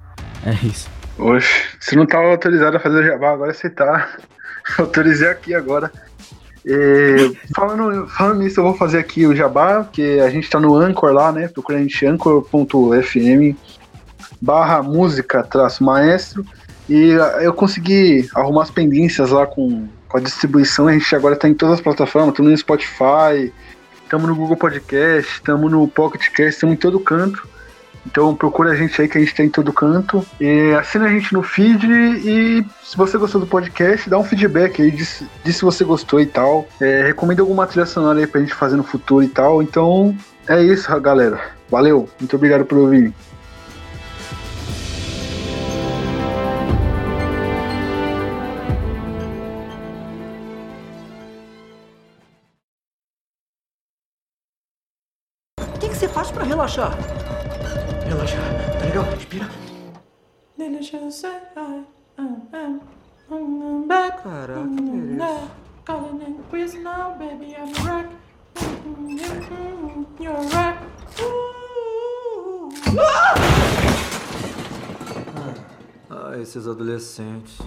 [0.45, 0.89] É isso.
[1.19, 1.49] Oxe,
[1.79, 4.09] você não tava autorizado a fazer o jabá, agora você tá.
[4.79, 5.91] Autorizei aqui agora.
[6.65, 10.77] E, falando, falando nisso, eu vou fazer aqui o jabá, porque a gente tá no
[10.77, 11.49] Anchor lá, né?
[11.49, 13.57] Procura a gente anchor.fm
[14.41, 16.45] barra música traço maestro.
[16.89, 20.89] E eu consegui arrumar as pendências lá com, com a distribuição.
[20.89, 23.53] A gente agora tá em todas as plataformas, estamos no Spotify,
[24.03, 27.49] estamos no Google Podcast, estamos no Pocket Cast, estamos em todo canto.
[28.07, 30.25] Então procura a gente aí que a gente tá em todo canto.
[30.41, 34.83] E assina a gente no feed e se você gostou do podcast, dá um feedback
[34.83, 36.67] aí, diz, diz se você gostou e tal.
[36.81, 39.63] É, recomenda alguma trilha sonora aí pra gente fazer no futuro e tal.
[39.63, 40.17] Então
[40.49, 41.41] é isso, galera.
[41.71, 43.15] Valeu, muito obrigado por ouvir.
[55.59, 56.93] O que, que você faz relaxar?
[56.93, 56.99] Relaxar,
[64.23, 64.63] Caraca.
[76.09, 77.59] Ah, esses adolescentes.